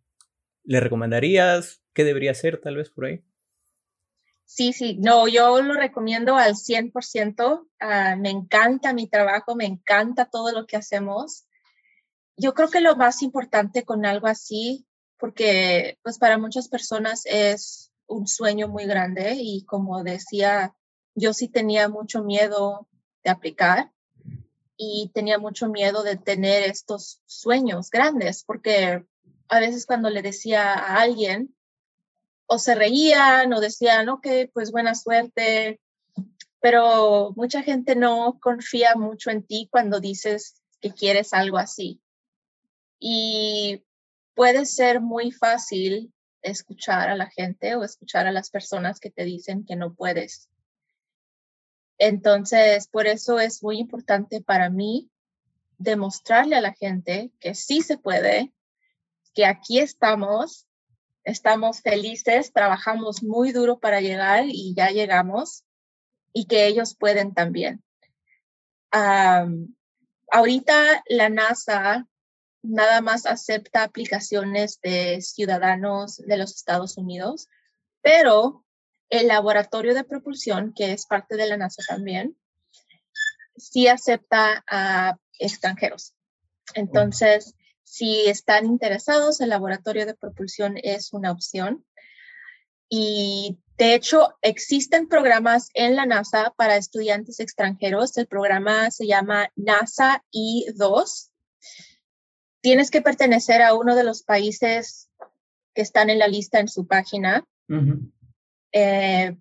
¿Le 0.64 0.80
recomendarías? 0.80 1.82
¿Qué 1.92 2.04
debería 2.04 2.30
hacer 2.30 2.62
tal 2.62 2.76
vez 2.76 2.88
por 2.88 3.04
ahí? 3.04 3.22
Sí, 4.52 4.72
sí, 4.72 4.96
no, 4.98 5.28
yo 5.28 5.62
lo 5.62 5.74
recomiendo 5.74 6.36
al 6.36 6.56
100%. 6.56 7.68
Ah, 7.78 8.16
me 8.16 8.30
encanta 8.30 8.92
mi 8.92 9.08
trabajo, 9.08 9.54
me 9.54 9.64
encanta 9.64 10.26
todo 10.26 10.50
lo 10.52 10.66
que 10.66 10.76
hacemos 10.76 11.46
yo 12.40 12.54
creo 12.54 12.70
que 12.70 12.80
lo 12.80 12.96
más 12.96 13.22
importante 13.22 13.84
con 13.84 14.06
algo 14.06 14.26
así, 14.26 14.86
porque 15.18 15.98
pues 16.02 16.18
para 16.18 16.38
muchas 16.38 16.68
personas 16.68 17.22
es 17.26 17.92
un 18.06 18.26
sueño 18.26 18.66
muy 18.66 18.86
grande 18.86 19.36
y 19.36 19.64
como 19.64 20.02
decía, 20.02 20.74
yo 21.14 21.34
sí 21.34 21.48
tenía 21.48 21.90
mucho 21.90 22.24
miedo 22.24 22.88
de 23.22 23.30
aplicar 23.30 23.92
y 24.76 25.10
tenía 25.12 25.38
mucho 25.38 25.68
miedo 25.68 26.02
de 26.02 26.16
tener 26.16 26.62
estos 26.62 27.20
sueños 27.26 27.90
grandes, 27.90 28.42
porque 28.44 29.04
a 29.48 29.60
veces 29.60 29.84
cuando 29.84 30.08
le 30.08 30.22
decía 30.22 30.72
a 30.72 31.02
alguien, 31.02 31.54
o 32.52 32.58
se 32.58 32.74
reían 32.74 33.52
o 33.52 33.60
decían, 33.60 34.08
ok, 34.08 34.26
pues 34.52 34.72
buena 34.72 34.96
suerte, 34.96 35.80
pero 36.60 37.32
mucha 37.36 37.62
gente 37.62 37.94
no 37.94 38.40
confía 38.40 38.96
mucho 38.96 39.30
en 39.30 39.44
ti 39.44 39.68
cuando 39.70 40.00
dices 40.00 40.60
que 40.80 40.90
quieres 40.92 41.32
algo 41.32 41.58
así. 41.58 42.00
Y 42.98 43.84
puede 44.34 44.66
ser 44.66 45.00
muy 45.00 45.30
fácil 45.30 46.12
escuchar 46.42 47.08
a 47.08 47.14
la 47.14 47.30
gente 47.30 47.76
o 47.76 47.84
escuchar 47.84 48.26
a 48.26 48.32
las 48.32 48.50
personas 48.50 48.98
que 48.98 49.12
te 49.12 49.24
dicen 49.24 49.64
que 49.64 49.76
no 49.76 49.94
puedes. 49.94 50.48
Entonces, 51.98 52.88
por 52.88 53.06
eso 53.06 53.38
es 53.38 53.62
muy 53.62 53.78
importante 53.78 54.40
para 54.40 54.70
mí 54.70 55.08
demostrarle 55.78 56.56
a 56.56 56.60
la 56.60 56.72
gente 56.72 57.30
que 57.38 57.54
sí 57.54 57.80
se 57.80 57.96
puede, 57.96 58.52
que 59.34 59.46
aquí 59.46 59.78
estamos, 59.78 60.66
estamos 61.24 61.82
felices, 61.82 62.52
trabajamos 62.52 63.22
muy 63.22 63.52
duro 63.52 63.78
para 63.78 64.00
llegar 64.00 64.44
y 64.46 64.74
ya 64.74 64.90
llegamos 64.90 65.64
y 66.32 66.46
que 66.46 66.66
ellos 66.66 66.94
pueden 66.94 67.34
también. 67.34 67.82
ahorita 70.32 71.02
la 71.08 71.28
NASA 71.28 72.06
nada 72.62 73.00
más 73.00 73.26
acepta 73.26 73.82
aplicaciones 73.82 74.80
de 74.82 75.20
ciudadanos 75.22 76.16
de 76.18 76.36
los 76.36 76.54
Estados 76.54 76.96
Unidos, 76.98 77.48
pero 78.02 78.64
el 79.08 79.28
laboratorio 79.28 79.94
de 79.94 80.04
propulsión, 80.04 80.72
que 80.74 80.92
es 80.92 81.06
parte 81.06 81.36
de 81.36 81.46
la 81.46 81.56
NASA 81.56 81.82
también, 81.88 82.36
sí 83.56 83.88
acepta 83.88 84.64
a 84.68 85.16
extranjeros. 85.38 86.14
Entonces, 86.74 87.54
si 87.90 88.28
están 88.28 88.66
interesados, 88.66 89.40
el 89.40 89.48
laboratorio 89.48 90.06
de 90.06 90.14
propulsión 90.14 90.76
es 90.80 91.12
una 91.12 91.32
opción. 91.32 91.84
Y 92.88 93.58
de 93.78 93.94
hecho, 93.94 94.36
existen 94.42 95.08
programas 95.08 95.70
en 95.74 95.96
la 95.96 96.06
NASA 96.06 96.54
para 96.56 96.76
estudiantes 96.76 97.40
extranjeros. 97.40 98.16
El 98.16 98.28
programa 98.28 98.92
se 98.92 99.08
llama 99.08 99.50
NASA 99.56 100.22
I2. 100.32 101.30
Tienes 102.60 102.92
que 102.92 103.02
pertenecer 103.02 103.60
a 103.60 103.74
uno 103.74 103.96
de 103.96 104.04
los 104.04 104.22
países 104.22 105.10
que 105.74 105.82
están 105.82 106.10
en 106.10 106.20
la 106.20 106.28
lista 106.28 106.60
en 106.60 106.68
su 106.68 106.86
página. 106.86 107.44
Eh, 108.70 109.36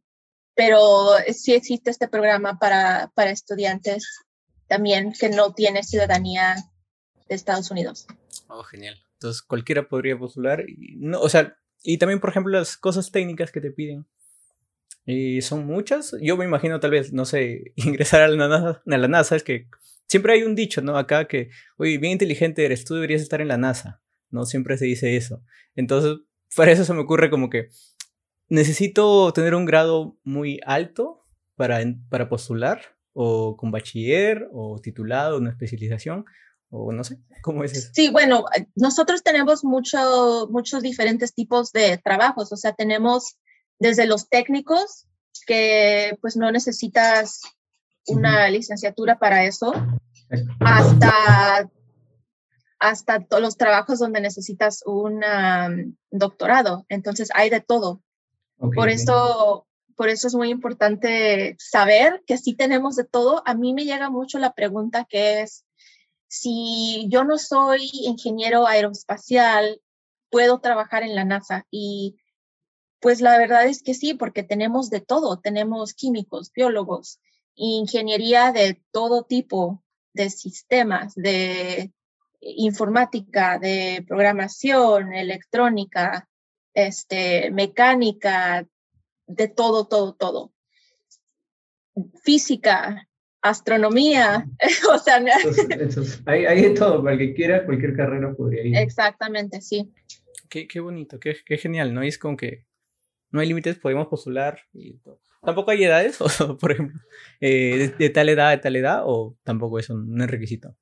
pero 0.55 1.11
sí 1.31 1.53
existe 1.53 1.91
este 1.91 2.07
programa 2.07 2.57
para, 2.57 3.11
para 3.13 3.29
estudiantes 3.29 4.25
también 4.67 5.13
que 5.13 5.29
no 5.29 5.53
tienen 5.53 5.83
ciudadanía 5.83 6.55
de 7.29 7.35
Estados 7.35 7.71
Unidos. 7.71 8.07
Oh, 8.47 8.63
genial. 8.63 8.95
Entonces 9.13 9.41
cualquiera 9.41 9.87
podría 9.87 10.17
postular. 10.17 10.65
Y 10.67 10.97
no, 10.97 11.21
o 11.21 11.29
sea, 11.29 11.57
y 11.83 11.97
también, 11.97 12.19
por 12.19 12.31
ejemplo, 12.31 12.51
las 12.51 12.75
cosas 12.75 13.11
técnicas 13.11 13.51
que 13.51 13.61
te 13.61 13.71
piden. 13.71 14.05
Y 15.05 15.41
son 15.41 15.65
muchas. 15.65 16.15
Yo 16.21 16.35
me 16.37 16.45
imagino 16.45 16.79
tal 16.79 16.91
vez, 16.91 17.13
no 17.13 17.25
sé, 17.25 17.73
ingresar 17.75 18.21
a 18.21 18.27
la 18.27 18.47
NASA, 18.47 18.81
la 18.85 19.07
NASA 19.07 19.35
es 19.35 19.43
que 19.43 19.67
siempre 20.07 20.33
hay 20.33 20.43
un 20.43 20.55
dicho, 20.55 20.81
¿no? 20.81 20.97
Acá 20.97 21.25
que, 21.25 21.49
oye, 21.77 21.97
bien 21.97 22.13
inteligente 22.13 22.65
eres, 22.65 22.83
tú 22.83 22.95
deberías 22.95 23.21
estar 23.21 23.41
en 23.41 23.47
la 23.47 23.57
NASA. 23.57 24.01
No 24.29 24.45
siempre 24.45 24.77
se 24.77 24.85
dice 24.85 25.15
eso. 25.15 25.43
Entonces, 25.75 26.17
para 26.55 26.71
eso 26.71 26.83
se 26.83 26.93
me 26.93 27.01
ocurre 27.01 27.29
como 27.29 27.49
que 27.49 27.69
necesito 28.47 29.31
tener 29.33 29.55
un 29.55 29.65
grado 29.65 30.17
muy 30.23 30.59
alto 30.65 31.25
para, 31.55 31.79
para 32.09 32.29
postular, 32.29 32.97
o 33.13 33.57
con 33.57 33.71
bachiller, 33.71 34.47
o 34.51 34.79
titulado, 34.79 35.37
una 35.37 35.49
especialización, 35.49 36.25
o 36.69 36.91
no 36.91 37.03
sé, 37.03 37.17
¿cómo 37.41 37.63
es 37.63 37.73
eso? 37.73 37.89
Sí, 37.93 38.09
bueno, 38.09 38.45
eh, 38.55 38.67
nosotros 38.75 39.23
tenemos 39.23 39.63
mucho, 39.63 40.47
muchos 40.51 40.81
diferentes 40.81 41.33
tipos 41.33 41.71
de 41.71 41.97
trabajos, 41.97 42.51
o 42.51 42.57
sea, 42.57 42.73
tenemos 42.73 43.37
desde 43.79 44.05
los 44.05 44.29
técnicos, 44.29 45.07
que 45.45 46.17
pues 46.21 46.35
no 46.35 46.51
necesitas 46.51 47.41
una 48.07 48.49
licenciatura 48.49 49.19
para 49.19 49.45
eso, 49.45 49.73
hasta, 50.59 51.69
hasta 52.79 53.19
todos 53.25 53.41
los 53.41 53.57
trabajos 53.57 53.99
donde 53.99 54.21
necesitas 54.21 54.83
un 54.85 55.21
doctorado. 56.11 56.85
Entonces 56.89 57.29
hay 57.33 57.49
de 57.49 57.61
todo. 57.61 58.01
por 58.57 58.89
eso 58.89 59.67
por 59.99 60.07
eso 60.07 60.27
es 60.27 60.33
muy 60.33 60.49
importante 60.49 61.57
saber 61.59 62.23
que 62.25 62.37
sí 62.37 62.55
tenemos 62.55 62.95
de 62.95 63.03
todo. 63.03 63.43
A 63.45 63.53
mí 63.53 63.73
me 63.73 63.83
llega 63.83 64.09
mucho 64.09 64.39
la 64.39 64.53
pregunta 64.53 65.05
que 65.09 65.41
es, 65.41 65.65
si 66.29 67.07
yo 67.09 67.23
no 67.23 67.37
soy 67.37 67.89
ingeniero 67.91 68.67
aeroespacial, 68.67 69.81
puedo 70.29 70.59
trabajar 70.61 71.03
en 71.03 71.15
la 71.15 71.25
NASA. 71.25 71.65
Y 71.71 72.17
pues 72.99 73.19
la 73.19 73.37
verdad 73.37 73.65
es 73.65 73.81
que 73.81 73.95
sí, 73.95 74.13
porque 74.13 74.43
tenemos 74.43 74.91
de 74.91 75.01
todo. 75.01 75.39
Tenemos 75.39 75.93
químicos, 75.93 76.51
biólogos, 76.53 77.19
ingeniería 77.55 78.51
de 78.51 78.81
todo 78.91 79.23
tipo, 79.23 79.83
de 80.13 80.29
sistemas, 80.29 81.15
de 81.15 81.93
informática, 82.41 83.57
de 83.57 84.05
programación, 84.07 85.13
electrónica, 85.13 86.29
este, 86.75 87.49
mecánica, 87.51 88.67
de 89.25 89.47
todo, 89.47 89.87
todo, 89.87 90.13
todo. 90.13 90.53
Física, 92.23 93.08
astronomía, 93.41 94.47
o 94.93 94.97
sea, 94.97 95.23
hay, 96.25 96.45
hay, 96.45 96.61
de 96.61 96.69
todo, 96.71 97.01
para 97.03 97.13
el 97.13 97.19
que 97.19 97.33
quiera, 97.33 97.65
cualquier 97.65 97.95
carrera 97.95 98.33
podría 98.33 98.65
ir. 98.65 98.77
Exactamente, 98.77 99.61
sí. 99.61 99.93
Qué, 100.49 100.67
qué 100.67 100.79
bonito, 100.79 101.19
qué, 101.19 101.37
qué, 101.45 101.57
genial, 101.57 101.93
¿no? 101.93 102.03
Y 102.03 102.07
es 102.07 102.17
como 102.17 102.35
que 102.35 102.65
no 103.31 103.39
hay 103.39 103.47
límites, 103.47 103.77
podemos 103.77 104.07
postular 104.07 104.59
y 104.73 104.99
¿Tampoco 105.41 105.71
hay 105.71 105.83
edades? 105.83 106.17
por 106.59 106.71
ejemplo, 106.71 106.99
eh, 107.39 107.93
de, 107.97 108.09
tal 108.09 108.29
edad, 108.29 108.51
de 108.51 108.57
tal 108.57 108.75
edad, 108.75 109.01
o 109.05 109.37
tampoco 109.43 109.79
eso 109.79 109.95
no 109.95 110.23
es 110.23 110.29
requisito? 110.29 110.75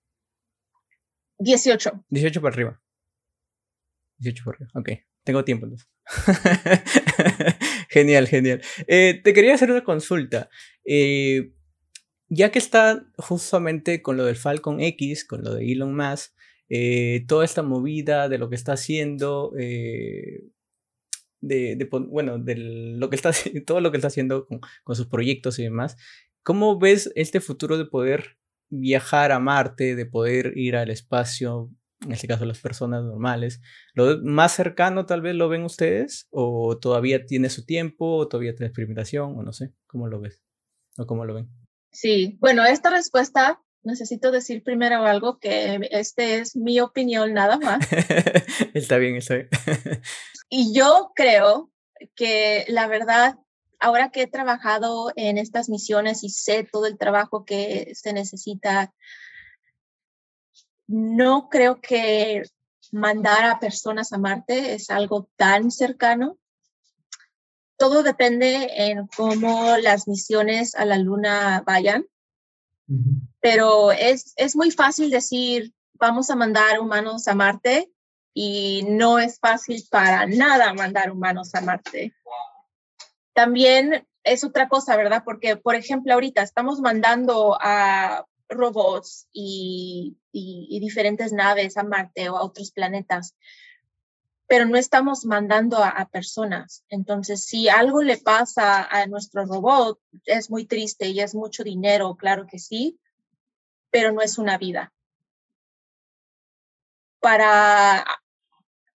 18. 1.39 2.05
18 2.09 2.41
para 2.41 2.53
arriba. 2.53 2.81
18 4.17 4.43
para 4.43 4.57
arriba, 4.57 4.71
ok. 4.73 4.89
Tengo 5.23 5.43
tiempo 5.43 5.65
entonces. 5.65 5.89
genial, 7.89 8.27
genial. 8.27 8.61
Eh, 8.87 9.21
te 9.23 9.33
quería 9.33 9.53
hacer 9.53 9.69
una 9.69 9.83
consulta. 9.83 10.49
Eh, 10.85 11.51
ya 12.29 12.51
que 12.51 12.59
está 12.59 13.05
justamente 13.17 14.01
con 14.01 14.17
lo 14.17 14.25
del 14.25 14.35
Falcon 14.35 14.81
X, 14.81 15.25
con 15.25 15.43
lo 15.43 15.53
de 15.55 15.71
Elon 15.71 15.95
Musk, 15.95 16.33
eh, 16.69 17.25
toda 17.27 17.45
esta 17.45 17.63
movida 17.63 18.27
de 18.29 18.37
lo 18.37 18.49
que 18.49 18.55
está 18.55 18.73
haciendo, 18.73 19.53
eh, 19.57 20.43
de, 21.39 21.87
bueno, 22.09 22.39
de 22.39 22.55
lo 22.57 23.09
que 23.09 23.15
está, 23.15 23.31
todo 23.65 23.81
lo 23.81 23.91
que 23.91 23.97
está 23.97 24.07
haciendo 24.07 24.45
con, 24.45 24.95
sus 24.95 25.07
proyectos 25.07 25.59
y 25.59 25.63
demás, 25.63 25.97
¿cómo 26.43 26.77
ves 26.79 27.11
este 27.15 27.39
futuro 27.39 27.77
de 27.77 27.85
poder 27.85 28.37
viajar 28.69 29.31
a 29.31 29.39
Marte, 29.39 29.95
de 29.95 30.05
poder 30.05 30.57
ir 30.57 30.75
al 30.75 30.89
espacio, 30.89 31.71
en 32.01 32.11
este 32.11 32.27
caso 32.27 32.45
las 32.45 32.59
personas 32.59 33.03
normales? 33.03 33.61
¿Lo 33.93 34.21
más 34.23 34.53
cercano 34.53 35.05
tal 35.05 35.21
vez 35.21 35.35
lo 35.35 35.47
ven 35.47 35.63
ustedes? 35.63 36.27
¿O 36.31 36.77
todavía 36.77 37.25
tiene 37.25 37.49
su 37.49 37.65
tiempo? 37.65 38.17
¿O 38.17 38.27
todavía 38.27 38.53
tiene 38.55 38.67
experimentación? 38.67 39.37
¿O 39.37 39.43
no 39.43 39.53
sé? 39.53 39.71
¿Cómo 39.87 40.07
lo 40.09 40.19
ves? 40.19 40.43
¿O 40.97 41.05
cómo 41.05 41.25
lo 41.25 41.33
ven? 41.33 41.66
Sí, 41.91 42.37
bueno, 42.39 42.65
esta 42.65 42.89
respuesta 42.89 43.61
necesito 43.83 44.31
decir 44.31 44.63
primero 44.63 45.03
algo 45.05 45.39
que 45.39 45.79
este 45.91 46.39
es 46.39 46.55
mi 46.55 46.79
opinión 46.79 47.33
nada 47.33 47.57
más. 47.57 47.87
está 48.73 48.97
bien, 48.97 49.15
está 49.15 49.35
bien. 49.35 49.49
y 50.49 50.73
yo 50.73 51.11
creo 51.15 51.71
que 52.15 52.65
la 52.67 52.87
verdad, 52.87 53.37
ahora 53.79 54.09
que 54.09 54.23
he 54.23 54.27
trabajado 54.27 55.11
en 55.15 55.37
estas 55.37 55.69
misiones 55.69 56.23
y 56.23 56.29
sé 56.29 56.67
todo 56.69 56.85
el 56.85 56.97
trabajo 56.97 57.45
que 57.45 57.93
se 57.95 58.13
necesita, 58.13 58.93
no 60.85 61.49
creo 61.49 61.81
que 61.81 62.43
mandar 62.91 63.45
a 63.45 63.59
personas 63.59 64.13
a 64.13 64.17
Marte 64.17 64.73
es 64.73 64.89
algo 64.89 65.29
tan 65.35 65.71
cercano 65.71 66.37
todo 67.77 68.03
depende 68.03 68.69
en 68.75 69.07
cómo 69.07 69.77
las 69.77 70.07
misiones 70.07 70.75
a 70.75 70.85
la 70.85 70.97
Luna 70.97 71.63
vayan, 71.65 72.05
pero 73.39 73.91
es, 73.91 74.33
es 74.35 74.55
muy 74.55 74.71
fácil 74.71 75.11
decir, 75.11 75.73
vamos 75.93 76.29
a 76.29 76.35
mandar 76.35 76.79
humanos 76.79 77.27
a 77.27 77.35
Marte 77.35 77.91
y 78.33 78.83
no 78.87 79.19
es 79.19 79.39
fácil 79.39 79.83
para 79.89 80.25
nada 80.25 80.73
mandar 80.73 81.11
humanos 81.11 81.53
a 81.53 81.61
Marte. 81.61 82.13
También 83.33 84.07
es 84.23 84.43
otra 84.43 84.67
cosa, 84.67 84.95
¿verdad? 84.97 85.23
Porque, 85.23 85.55
por 85.57 85.75
ejemplo, 85.75 86.13
ahorita 86.13 86.41
estamos 86.41 86.79
mandando 86.81 87.57
a 87.59 88.25
robots 88.49 89.27
y, 89.31 90.17
y 90.31 90.79
diferentes 90.79 91.31
naves 91.33 91.77
a 91.77 91.83
Marte 91.83 92.29
o 92.29 92.37
a 92.37 92.43
otros 92.43 92.71
planetas, 92.71 93.35
pero 94.47 94.65
no 94.65 94.77
estamos 94.77 95.25
mandando 95.25 95.83
a, 95.83 96.07
personas. 96.09 96.83
Entonces, 96.89 97.43
si 97.43 97.67
algo 97.67 98.01
le 98.01 98.17
pasa 98.17 98.83
a 98.83 99.05
nuestro 99.05 99.45
robot, 99.45 99.99
es 100.25 100.49
muy 100.49 100.65
triste 100.65 101.09
y 101.09 101.19
es 101.19 101.35
mucho 101.35 101.63
dinero, 101.63 102.15
claro 102.15 102.47
que 102.47 102.57
sí, 102.57 102.97
pero 103.91 104.13
no 104.13 104.21
es 104.21 104.37
una 104.37 104.57
vida. 104.57 104.93
Para 107.19 108.05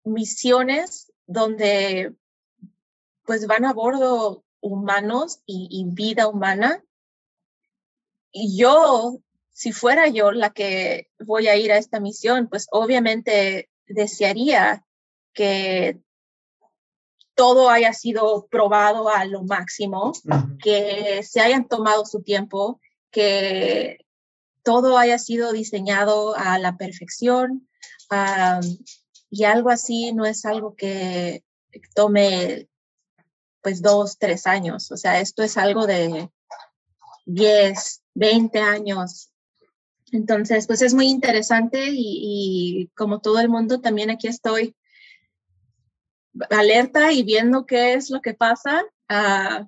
misiones 0.03 1.11
donde 1.25 2.15
pues 3.25 3.47
van 3.47 3.65
a 3.65 3.73
bordo 3.73 4.43
humanos 4.59 5.39
y, 5.45 5.67
y 5.71 5.85
vida 5.85 6.27
humana, 6.27 6.83
y 8.31 8.55
yo, 8.55 9.19
si 9.51 9.71
fuera 9.71 10.07
yo 10.07 10.31
la 10.31 10.51
que 10.51 11.09
voy 11.19 11.47
a 11.47 11.55
ir 11.55 11.71
a 11.71 11.77
esta 11.77 11.99
misión, 11.99 12.47
pues 12.47 12.67
obviamente 12.71 13.69
desearía 13.87 14.85
que 15.33 15.99
todo 17.35 17.69
haya 17.69 17.93
sido 17.93 18.47
probado 18.47 19.09
a 19.09 19.23
lo 19.25 19.43
máximo, 19.43 20.11
que 20.61 21.23
se 21.23 21.39
hayan 21.39 21.67
tomado 21.67 22.05
su 22.05 22.21
tiempo, 22.21 22.81
que 23.11 24.05
todo 24.63 24.97
haya 24.97 25.17
sido 25.17 25.53
diseñado 25.53 26.35
a 26.35 26.59
la 26.59 26.75
perfección 26.75 27.69
y 29.29 29.43
algo 29.43 29.69
así 29.69 30.11
no 30.13 30.25
es 30.25 30.45
algo 30.45 30.75
que 30.75 31.43
tome 31.93 32.67
pues 33.61 33.81
dos, 33.81 34.17
tres 34.17 34.47
años. 34.47 34.91
O 34.91 34.97
sea, 34.97 35.19
esto 35.19 35.43
es 35.43 35.57
algo 35.57 35.85
de 35.85 36.29
10, 37.25 38.03
20 38.15 38.59
años. 38.59 39.31
Entonces, 40.11 40.65
pues 40.65 40.81
es 40.81 40.93
muy 40.93 41.07
interesante 41.07 41.89
y, 41.91 42.81
y 42.81 42.87
como 42.95 43.19
todo 43.19 43.39
el 43.39 43.49
mundo, 43.49 43.79
también 43.79 44.09
aquí 44.09 44.27
estoy 44.27 44.75
alerta 46.49 47.11
y 47.11 47.23
viendo 47.23 47.65
qué 47.65 47.93
es 47.93 48.09
lo 48.09 48.21
que 48.21 48.33
pasa. 48.33 48.83
Uh, 49.09 49.67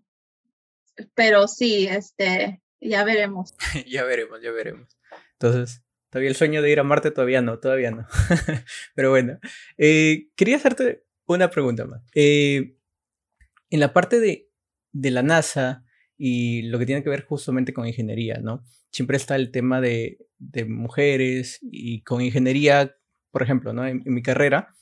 pero 1.16 1.48
sí, 1.48 1.88
este, 1.88 2.62
ya 2.80 3.04
veremos. 3.04 3.54
ya 3.88 4.04
veremos, 4.04 4.42
ya 4.42 4.52
veremos. 4.52 4.98
Entonces, 5.34 5.84
Todavía 6.12 6.30
el 6.30 6.36
sueño 6.36 6.62
de 6.62 6.70
ir 6.70 6.80
a 6.80 6.84
Marte 6.84 7.10
todavía 7.10 7.42
no, 7.42 7.60
todavía 7.60 7.90
no. 7.90 8.06
Pero 8.96 9.12
bueno, 9.12 9.40
eh, 9.78 10.28
quería 10.36 10.58
hacerte 10.58 11.06
una 11.26 11.50
pregunta 11.50 11.86
más. 11.86 12.04
Eh, 12.14 12.76
en 13.70 13.80
la 13.80 13.94
parte 13.94 14.20
de, 14.20 14.50
de, 14.92 15.12
la 15.12 15.24
NASA 15.24 15.86
y 16.18 16.64
lo 16.64 16.78
que 16.80 16.86
tiene 16.86 17.02
que 17.02 17.10
ver 17.10 17.24
justamente 17.24 17.74
con 17.74 17.88
ingeniería, 17.88 18.40
¿no? 18.42 18.62
Siempre 18.92 19.16
está 19.16 19.38
el 19.38 19.52
tema 19.52 19.80
de, 19.80 20.18
de 20.38 20.66
mujeres 20.66 21.60
y 21.62 22.02
con 22.02 22.22
ingeniería, 22.22 22.94
por 23.32 23.42
ejemplo, 23.42 23.72
¿no? 23.72 23.88
En, 23.88 24.04
mi 24.04 24.22
carrera, 24.22 24.76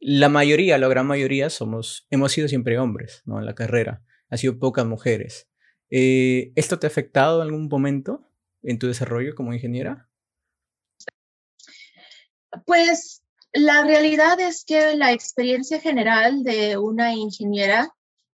la 0.00 0.28
mayoría, 0.28 0.78
la 0.78 0.88
gran 0.88 1.06
mayoría, 1.06 1.50
somos, 1.50 2.06
hemos 2.10 2.32
sido 2.32 2.48
siempre 2.48 2.78
hombres, 2.78 3.22
¿no? 3.24 3.38
En 3.38 3.46
la 3.46 3.54
carrera. 3.54 4.02
Ha 4.30 4.36
sido 4.36 4.58
pocas 4.58 4.86
mujeres. 4.86 5.48
Eh, 5.90 6.52
¿Esto 6.54 6.78
te 6.78 6.86
ha 6.86 6.90
afectado 6.90 7.42
en 7.42 7.48
algún 7.48 7.68
momento 7.68 8.30
en 8.62 8.78
tu 8.78 8.86
desarrollo 8.86 9.34
como 9.34 9.52
ingeniera? 9.52 10.08
Pues 12.66 13.22
la 13.52 13.84
realidad 13.84 14.38
es 14.40 14.64
que 14.64 14.96
la 14.96 15.12
experiencia 15.12 15.80
general 15.80 16.42
de 16.42 16.76
una 16.76 17.14
ingeniera 17.14 17.94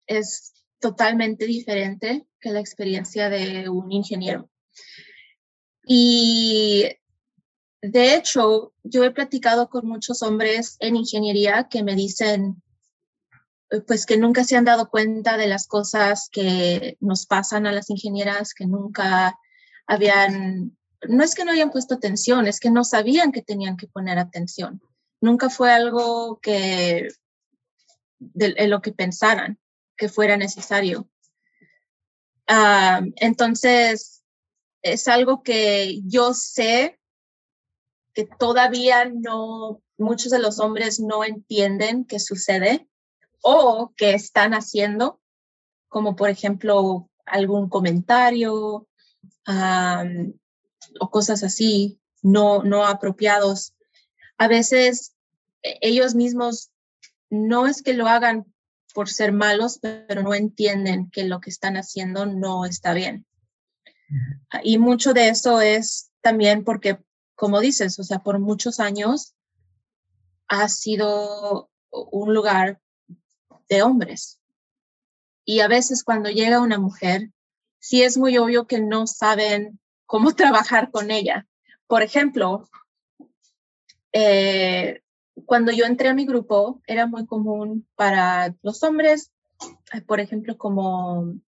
es 0.07 0.53
totalmente 0.79 1.45
diferente 1.45 2.25
que 2.39 2.49
la 2.49 2.59
experiencia 2.59 3.29
de 3.29 3.69
un 3.69 3.91
ingeniero. 3.91 4.49
Y 5.85 6.89
de 7.81 8.15
hecho, 8.15 8.73
yo 8.83 9.03
he 9.03 9.11
platicado 9.11 9.69
con 9.69 9.87
muchos 9.87 10.21
hombres 10.21 10.77
en 10.79 10.95
ingeniería 10.95 11.67
que 11.67 11.83
me 11.83 11.95
dicen, 11.95 12.61
pues 13.87 14.05
que 14.05 14.17
nunca 14.17 14.43
se 14.43 14.55
han 14.55 14.65
dado 14.65 14.89
cuenta 14.89 15.37
de 15.37 15.47
las 15.47 15.65
cosas 15.65 16.29
que 16.31 16.97
nos 16.99 17.25
pasan 17.25 17.65
a 17.65 17.71
las 17.71 17.89
ingenieras, 17.89 18.53
que 18.53 18.67
nunca 18.67 19.39
habían, 19.87 20.77
no 21.07 21.23
es 21.23 21.33
que 21.33 21.43
no 21.43 21.51
hayan 21.51 21.71
puesto 21.71 21.95
atención, 21.95 22.47
es 22.47 22.59
que 22.59 22.69
no 22.69 22.83
sabían 22.83 23.31
que 23.31 23.41
tenían 23.41 23.77
que 23.77 23.87
poner 23.87 24.19
atención. 24.19 24.81
Nunca 25.19 25.49
fue 25.49 25.71
algo 25.71 26.39
que, 26.39 27.07
de, 28.19 28.67
lo 28.67 28.81
que 28.81 28.91
pensaran 28.91 29.57
que 29.97 30.07
fuera 30.09 30.37
necesario. 30.37 31.09
Ah, 32.47 33.01
entonces, 33.15 34.23
es 34.83 35.07
algo 35.07 35.41
que 35.41 36.01
yo 36.03 36.33
sé 36.33 36.99
que 38.13 38.25
todavía 38.25 39.05
no, 39.05 39.81
muchos 39.97 40.31
de 40.31 40.39
los 40.39 40.59
hombres 40.59 40.99
no 40.99 41.23
entienden 41.23 42.05
que 42.05 42.19
sucede 42.19 42.87
o 43.41 43.93
que 43.95 44.13
están 44.13 44.53
haciendo, 44.53 45.19
como 45.87 46.15
por 46.15 46.29
ejemplo 46.29 47.09
algún 47.25 47.69
comentario 47.69 48.87
o 50.99 51.09
cosas 51.09 51.43
así 51.43 51.99
no, 52.21 52.63
no 52.63 52.85
apropiados. 52.85 53.73
A 54.37 54.47
veces 54.47 55.15
e, 55.63 55.77
ellos 55.81 56.15
mismos 56.15 56.71
no 57.29 57.67
es 57.67 57.81
que 57.81 57.93
lo 57.93 58.07
hagan 58.07 58.45
por 58.93 59.09
ser 59.09 59.31
malos, 59.31 59.79
pero 59.81 60.21
no 60.21 60.33
entienden 60.33 61.09
que 61.09 61.23
lo 61.23 61.39
que 61.39 61.49
están 61.49 61.77
haciendo 61.77 62.25
no 62.25 62.65
está 62.65 62.93
bien. 62.93 63.25
Y 64.63 64.77
mucho 64.77 65.13
de 65.13 65.29
eso 65.29 65.61
es 65.61 66.11
también 66.19 66.65
porque, 66.65 66.99
como 67.41 67.59
dices, 67.59 67.97
o 67.97 68.03
sea, 68.03 68.19
por 68.19 68.37
muchos 68.37 68.79
años 68.79 69.33
ha 70.47 70.69
sido 70.69 71.71
un 71.89 72.35
lugar 72.35 72.79
de 73.67 73.81
hombres. 73.81 74.39
Y 75.43 75.61
a 75.61 75.67
veces 75.67 76.03
cuando 76.03 76.29
llega 76.29 76.61
una 76.61 76.77
mujer, 76.77 77.31
sí 77.79 78.03
es 78.03 78.15
muy 78.15 78.37
obvio 78.37 78.67
que 78.67 78.79
no 78.79 79.07
saben 79.07 79.79
cómo 80.05 80.35
trabajar 80.35 80.91
con 80.91 81.09
ella. 81.09 81.47
Por 81.87 82.03
ejemplo, 82.03 82.69
eh, 84.13 85.01
cuando 85.47 85.71
yo 85.71 85.85
entré 85.85 86.09
a 86.09 86.13
mi 86.13 86.27
grupo, 86.27 86.79
era 86.85 87.07
muy 87.07 87.25
común 87.25 87.87
para 87.95 88.53
los 88.61 88.83
hombres, 88.83 89.31
por 90.05 90.19
ejemplo, 90.19 90.59
como 90.59 91.39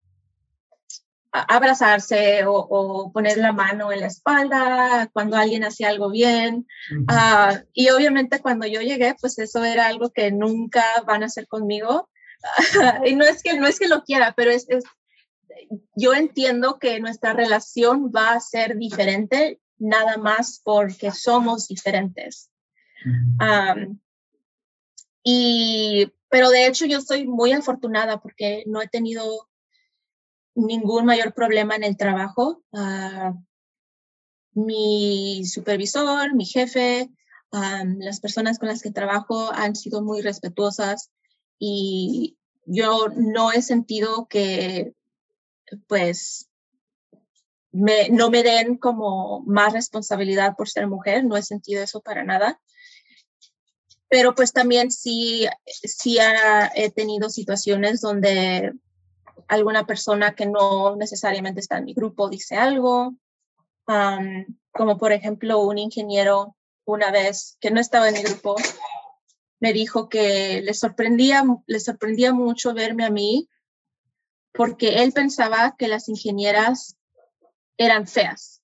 abrazarse 1.34 2.44
o, 2.46 3.12
poner 3.12 3.38
la 3.38 3.52
mano 3.52 3.92
en 3.92 4.02
la 4.02 4.08
espalda 4.08 5.10
cuando 5.14 5.36
alguien 5.36 5.64
hacía 5.64 5.90
algo 5.90 6.12
bien. 6.12 6.68
Ah, 7.08 7.62
y 7.74 7.90
obviamente 7.90 8.40
cuando 8.40 8.68
yo 8.68 8.82
llegué, 8.82 9.16
pues 9.20 9.40
eso 9.40 9.64
era 9.64 9.88
algo 9.88 10.12
que 10.12 10.32
nunca 10.32 10.84
van 11.08 11.24
a 11.24 11.26
hacer 11.26 11.48
conmigo. 11.48 12.10
y 13.06 13.16
no 13.16 13.26
es 13.26 13.42
que 13.42 13.58
no 13.58 13.68
es 13.68 13.80
que 13.80 13.88
lo 13.88 14.04
quiera, 14.04 14.34
pero 14.36 14.52
es, 14.52 14.68
yo 15.96 16.14
entiendo 16.14 16.78
que 16.78 17.00
nuestra 17.00 17.34
relación 17.34 18.12
va 18.16 18.34
a 18.34 18.40
ser 18.40 18.78
diferente 18.78 19.60
nada 19.80 20.18
más 20.18 20.62
porque 20.64 21.12
somos 21.12 21.68
diferentes. 21.68 22.52
y, 25.24 26.12
pero 26.30 26.50
de 26.50 26.68
hecho 26.68 26.86
yo 26.86 27.02
soy 27.02 27.28
muy 27.28 27.54
afortunada 27.54 28.22
porque 28.22 28.64
no 28.68 28.82
he 28.82 28.88
tenido 28.88 29.50
ningún 30.56 31.06
mayor 31.06 31.34
problema 31.34 31.76
en 31.76 31.84
el 31.84 31.98
trabajo. 31.98 32.64
Ah, 32.74 33.34
mi 34.54 35.46
supervisor, 35.46 36.34
mi 36.36 36.46
jefe, 36.46 37.10
las 37.52 38.20
personas 38.20 38.60
con 38.60 38.70
las 38.70 38.82
que 38.82 38.92
trabajo 38.92 39.52
han 39.54 39.76
sido 39.76 40.02
muy 40.02 40.22
respetuosas 40.22 41.12
y 41.60 42.38
yo 42.66 43.08
no 43.16 43.52
he 43.52 43.62
sentido 43.62 44.28
que 44.28 44.94
pues 45.88 46.50
no 47.72 48.30
me 48.30 48.44
den 48.44 48.78
como 48.78 49.42
más 49.46 49.74
responsabilidad 49.74 50.56
por 50.56 50.70
ser 50.70 50.88
mujer, 50.88 51.26
no 51.26 51.36
he 51.38 51.44
sentido 51.44 51.84
eso 51.84 52.02
para 52.02 52.24
nada. 52.24 52.60
Pero 54.10 54.36
pues 54.36 54.54
también 54.54 54.92
sí, 54.92 55.48
sí 55.66 56.20
he 56.76 56.92
tenido 56.92 57.30
situaciones 57.30 58.02
donde 58.02 58.74
alguna 59.48 59.86
persona 59.86 60.36
que 60.36 60.46
no 60.46 60.96
necesariamente 60.96 61.60
está 61.60 61.78
en 61.78 61.86
mi 61.86 61.94
grupo 61.94 62.30
dice 62.30 62.56
algo, 62.56 63.16
como 64.72 64.98
por 64.98 65.12
ejemplo 65.12 65.60
un 65.62 65.78
ingeniero 65.78 66.56
una 66.86 67.12
vez 67.12 67.58
que 67.60 67.72
no 67.72 67.80
estaba 67.80 68.10
en 68.10 68.16
mi 68.16 68.24
grupo 68.24 68.56
me 69.60 69.72
dijo 69.72 70.10
que 70.10 70.62
le 70.62 70.74
sorprendía, 70.74 71.44
le 71.68 71.80
sorprendía 71.80 72.34
mucho 72.34 72.74
verme 72.74 73.06
a 73.06 73.10
mí 73.10 73.50
porque 74.54 75.02
él 75.04 75.14
pensaba 75.14 75.76
que 75.78 75.88
las 75.88 76.10
ingenieras 76.10 76.98
eran 77.78 78.08
feas, 78.08 78.62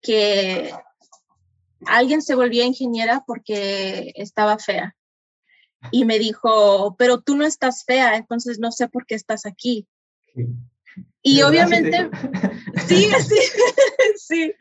que 0.00 0.72
alguien 1.86 2.22
se 2.22 2.34
volvía 2.34 2.64
ingeniera 2.64 3.24
porque 3.26 4.12
estaba 4.14 4.58
fea. 4.58 4.94
Y 5.90 6.04
me 6.04 6.18
dijo, 6.18 6.96
pero 6.98 7.20
tú 7.20 7.36
no 7.36 7.44
estás 7.44 7.84
fea, 7.84 8.16
entonces 8.16 8.58
no 8.58 8.72
sé 8.72 8.88
por 8.88 9.06
qué 9.06 9.14
estás 9.14 9.46
aquí. 9.46 9.86
Y 11.22 11.42
obviamente, 11.42 12.10
sí, 12.86 13.08
sí, 13.28 13.36
sí. 14.16 14.54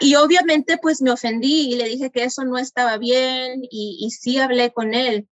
Y 0.00 0.14
obviamente 0.16 0.78
pues 0.78 1.02
me 1.02 1.10
ofendí 1.10 1.72
y 1.72 1.76
le 1.76 1.84
dije 1.88 2.10
que 2.10 2.24
eso 2.24 2.44
no 2.44 2.58
estaba 2.58 2.98
bien 2.98 3.62
y, 3.70 3.98
y 4.00 4.10
sí 4.10 4.38
hablé 4.38 4.72
con 4.72 4.94
él, 4.94 5.28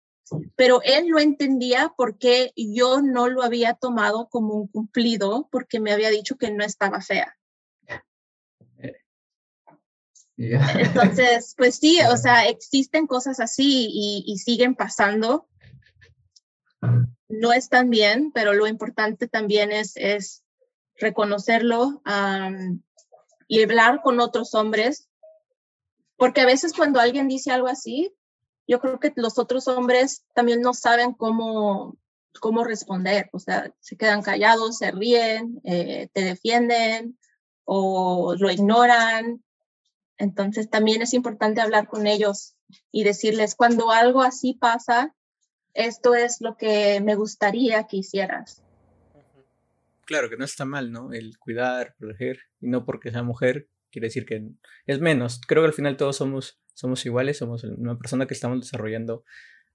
pero 0.54 0.80
él 0.82 1.08
no 1.08 1.18
entendía 1.18 1.92
por 1.96 2.18
qué 2.18 2.52
yo 2.56 3.02
no 3.02 3.28
lo 3.28 3.42
había 3.42 3.74
tomado 3.74 4.28
como 4.28 4.54
un 4.54 4.68
cumplido 4.68 5.48
porque 5.50 5.80
me 5.80 5.92
había 5.92 6.10
dicho 6.10 6.36
que 6.36 6.50
no 6.50 6.64
estaba 6.64 7.00
fea. 7.00 7.36
Entonces, 10.40 11.54
pues 11.56 11.76
sí, 11.76 11.98
o 12.10 12.16
sea, 12.16 12.48
existen 12.48 13.06
cosas 13.06 13.40
así 13.40 13.88
y, 13.90 14.24
y 14.26 14.38
siguen 14.38 14.74
pasando. 14.74 15.46
No 17.30 17.52
están 17.52 17.90
bien, 17.90 18.32
pero 18.32 18.52
lo 18.52 18.66
importante 18.66 19.28
también 19.28 19.70
es, 19.70 19.92
es 19.94 20.42
reconocerlo 20.96 22.02
y 23.46 23.62
hablar 23.62 24.02
con 24.02 24.20
otros 24.20 24.54
hombres, 24.54 25.08
porque 26.16 26.40
a 26.40 26.46
veces 26.46 26.72
cuando 26.72 27.00
alguien 27.00 27.28
dice 27.28 27.52
algo 27.52 27.68
así, 27.68 28.12
yo 28.66 28.80
creo 28.80 28.98
que 28.98 29.12
los 29.14 29.38
otros 29.38 29.68
hombres 29.68 30.24
también 30.34 30.60
no 30.60 30.74
saben 30.74 31.12
cómo, 31.12 31.96
cómo 32.40 32.64
responder, 32.64 33.30
o 33.32 33.38
sea, 33.38 33.72
se 33.78 33.96
quedan 33.96 34.22
callados, 34.22 34.78
se 34.78 34.90
ríen, 34.90 35.60
eh, 35.64 36.08
te 36.12 36.22
defienden 36.22 37.16
o 37.64 38.34
lo 38.36 38.50
ignoran. 38.50 39.42
Entonces 40.18 40.68
también 40.68 41.00
es 41.00 41.14
importante 41.14 41.60
hablar 41.60 41.86
con 41.86 42.08
ellos 42.08 42.56
y 42.90 43.04
decirles, 43.04 43.54
cuando 43.54 43.92
algo 43.92 44.22
así 44.22 44.54
pasa, 44.54 45.14
esto 45.74 46.14
es 46.14 46.40
lo 46.40 46.56
que 46.56 47.00
me 47.00 47.14
gustaría 47.14 47.84
que 47.84 47.98
hicieras 47.98 48.62
claro 50.10 50.28
que 50.28 50.36
no 50.36 50.44
está 50.44 50.64
mal, 50.64 50.90
¿no? 50.90 51.12
El 51.12 51.38
cuidar, 51.38 51.94
proteger, 51.96 52.40
y 52.60 52.66
no 52.66 52.84
porque 52.84 53.12
sea 53.12 53.22
mujer 53.22 53.68
quiere 53.92 54.08
decir 54.08 54.26
que 54.26 54.42
es 54.86 54.98
menos. 54.98 55.40
Creo 55.46 55.62
que 55.62 55.68
al 55.68 55.72
final 55.72 55.96
todos 55.96 56.16
somos, 56.16 56.60
somos 56.74 57.06
iguales, 57.06 57.38
somos 57.38 57.62
una 57.62 57.96
persona 57.96 58.26
que 58.26 58.34
estamos 58.34 58.60
desarrollando 58.60 59.22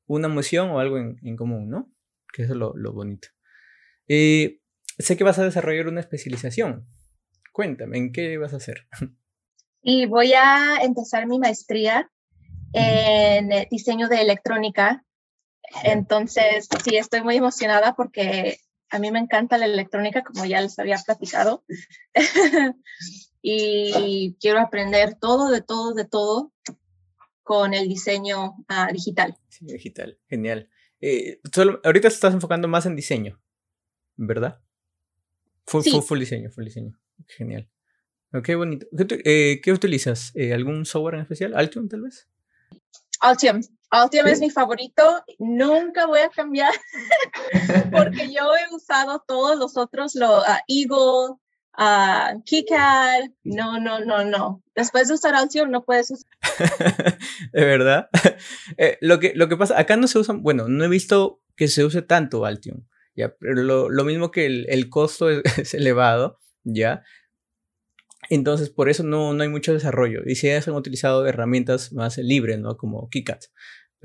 una 0.07 0.27
emoción 0.27 0.71
o 0.71 0.79
algo 0.79 0.97
en, 0.97 1.37
común, 1.37 1.69
¿no? 1.69 1.89
Que 2.33 2.43
eso 2.43 2.51
es 2.51 2.59
lo, 2.59 2.73
bonito. 2.91 3.29
Eh, 4.09 4.59
sé 4.99 5.15
que 5.15 5.23
vas 5.23 5.39
a 5.39 5.45
desarrollar 5.45 5.87
una 5.87 6.01
especialización. 6.01 6.85
Cuéntame, 7.53 7.97
¿en 7.97 8.11
qué 8.11 8.37
vas 8.37 8.53
a 8.53 8.57
hacer? 8.57 8.87
Y 9.87 10.07
voy 10.07 10.33
a 10.33 10.79
empezar 10.81 11.27
mi 11.27 11.37
maestría 11.37 12.09
en 12.73 13.51
eh, 13.51 13.67
diseño 13.69 14.09
de 14.09 14.19
electrónica. 14.19 15.05
Entonces, 15.83 16.67
sí, 16.83 16.97
estoy 16.97 17.21
muy 17.21 17.37
emocionada 17.37 17.95
porque 17.95 18.59
a 18.89 18.99
mí 18.99 19.11
me 19.11 19.19
encanta 19.19 19.57
la 19.57 19.65
electrónica, 19.65 20.23
como 20.23 20.45
ya 20.45 20.61
les 20.61 20.77
había 20.79 20.97
platicado. 20.97 21.63
y 23.41 24.35
quiero 24.39 24.59
aprender 24.59 25.15
todo, 25.19 25.49
de 25.49 25.61
todo, 25.61 25.93
de 25.93 26.05
todo 26.05 26.51
con 27.45 27.75
el 27.75 27.87
diseño 27.87 28.55
ah, 28.67 28.89
digital. 28.91 29.37
Sí, 29.49 29.65
digital, 29.65 30.17
genial. 30.27 30.67
Eh, 30.99 31.39
ahorita 31.83 32.09
te 32.09 32.13
estás 32.15 32.33
enfocando 32.33 32.67
más 32.67 32.87
en 32.87 32.95
diseño, 32.95 33.39
¿verdad? 34.15 34.59
Full, 35.67 35.83
sí. 35.83 36.01
full, 36.01 36.19
diseño, 36.19 36.49
full 36.49 36.65
diseño. 36.65 36.99
Genial. 37.27 37.69
qué 38.43 38.55
bonito. 38.55 38.87
¿Qué, 39.07 39.61
eh, 39.63 39.71
utilizas? 39.71 40.31
Eh, 40.35 40.53
¿Algún 40.53 40.85
software 40.85 41.15
en 41.15 41.21
especial? 41.21 41.53
¿Altium, 41.55 41.87
tal 41.87 42.01
vez? 42.01 42.27
Altium. 43.19 43.61
Altium 43.95 44.27
es 44.27 44.39
mi 44.39 44.49
favorito. 44.49 45.23
Nunca 45.39 46.05
voy 46.05 46.19
a 46.19 46.29
cambiar 46.29 46.73
porque 47.91 48.31
yo 48.31 48.51
he 48.55 48.75
usado 48.75 49.23
todos 49.25 49.57
los 49.57 49.77
otros, 49.77 50.15
lo, 50.15 50.39
uh, 50.39 50.43
Eagle, 50.67 51.37
uh, 51.77 52.41
KiCad. 52.43 53.29
No, 53.43 53.79
no, 53.79 53.99
no, 53.99 54.25
no. 54.25 54.61
Después 54.75 55.07
de 55.07 55.13
usar 55.13 55.33
Altium 55.35 55.71
no 55.71 55.83
puedes 55.83 56.11
usar. 56.11 56.29
de 57.53 57.65
verdad. 57.65 58.09
Eh, 58.77 58.97
lo, 58.99 59.19
que, 59.19 59.33
lo 59.35 59.47
que 59.47 59.55
pasa, 59.55 59.79
acá 59.79 59.95
no 59.95 60.07
se 60.07 60.19
usa, 60.19 60.33
bueno, 60.37 60.67
no 60.67 60.83
he 60.83 60.87
visto 60.89 61.39
que 61.55 61.67
se 61.67 61.85
use 61.85 62.01
tanto 62.01 62.45
Altium. 62.45 62.83
¿ya? 63.15 63.33
Pero 63.39 63.63
lo, 63.63 63.89
lo 63.89 64.03
mismo 64.03 64.31
que 64.31 64.45
el, 64.45 64.65
el 64.69 64.89
costo 64.89 65.29
es, 65.29 65.73
elevado, 65.73 66.39
¿ya? 66.63 67.03
Entonces, 68.29 68.69
por 68.69 68.89
eso 68.89 69.03
no, 69.03 69.33
no 69.33 69.43
hay 69.43 69.49
mucho 69.49 69.73
desarrollo. 69.73 70.21
Y 70.25 70.35
se 70.35 70.55
han 70.55 70.69
utilizado 70.71 71.25
herramientas 71.27 71.93
más 71.93 72.17
libres, 72.17 72.59
¿no? 72.59 72.75
Como 72.75 73.07
KiCad. 73.09 73.39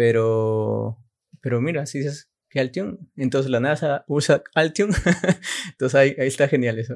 Pero, 0.01 0.97
pero 1.43 1.61
mira, 1.61 1.85
si 1.85 1.99
dices 1.99 2.31
que 2.49 2.59
Altium, 2.59 2.97
entonces 3.17 3.51
la 3.51 3.61
NASA 3.61 4.07
usa 4.09 4.43
Altium. 4.55 4.93
entonces 5.73 5.95
ahí, 5.95 6.17
ahí 6.19 6.27
está 6.27 6.49
genial 6.49 6.79
eso. 6.79 6.95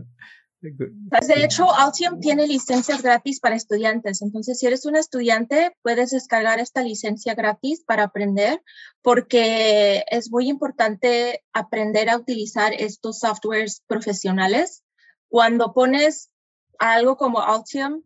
Pues, 1.10 1.28
de 1.28 1.44
hecho, 1.44 1.70
Altium 1.70 2.18
tiene 2.18 2.46
licencias 2.46 3.02
gratis 3.02 3.40
para 3.40 3.56
estudiantes. 3.56 4.22
Entonces, 4.22 4.58
si 4.58 4.66
eres 4.66 4.86
un 4.86 4.96
estudiante, 4.96 5.76
puedes 5.82 6.12
descargar 6.12 6.60
esta 6.60 6.82
licencia 6.82 7.34
gratis 7.34 7.84
para 7.86 8.04
aprender, 8.04 8.62
porque 9.02 10.04
es 10.10 10.30
muy 10.30 10.48
importante 10.48 11.44
aprender 11.52 12.08
a 12.08 12.16
utilizar 12.16 12.72
estos 12.72 13.18
softwares 13.18 13.82
profesionales. 13.86 14.82
Cuando 15.28 15.74
pones 15.74 16.30
algo 16.78 17.18
como 17.18 17.42
Altium 17.42 18.02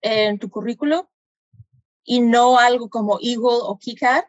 en 0.00 0.40
tu 0.40 0.50
currículo 0.50 1.11
y 2.04 2.20
no 2.20 2.58
algo 2.58 2.88
como 2.90 3.18
Eagle 3.20 3.60
o 3.62 3.78
KiCad, 3.78 4.24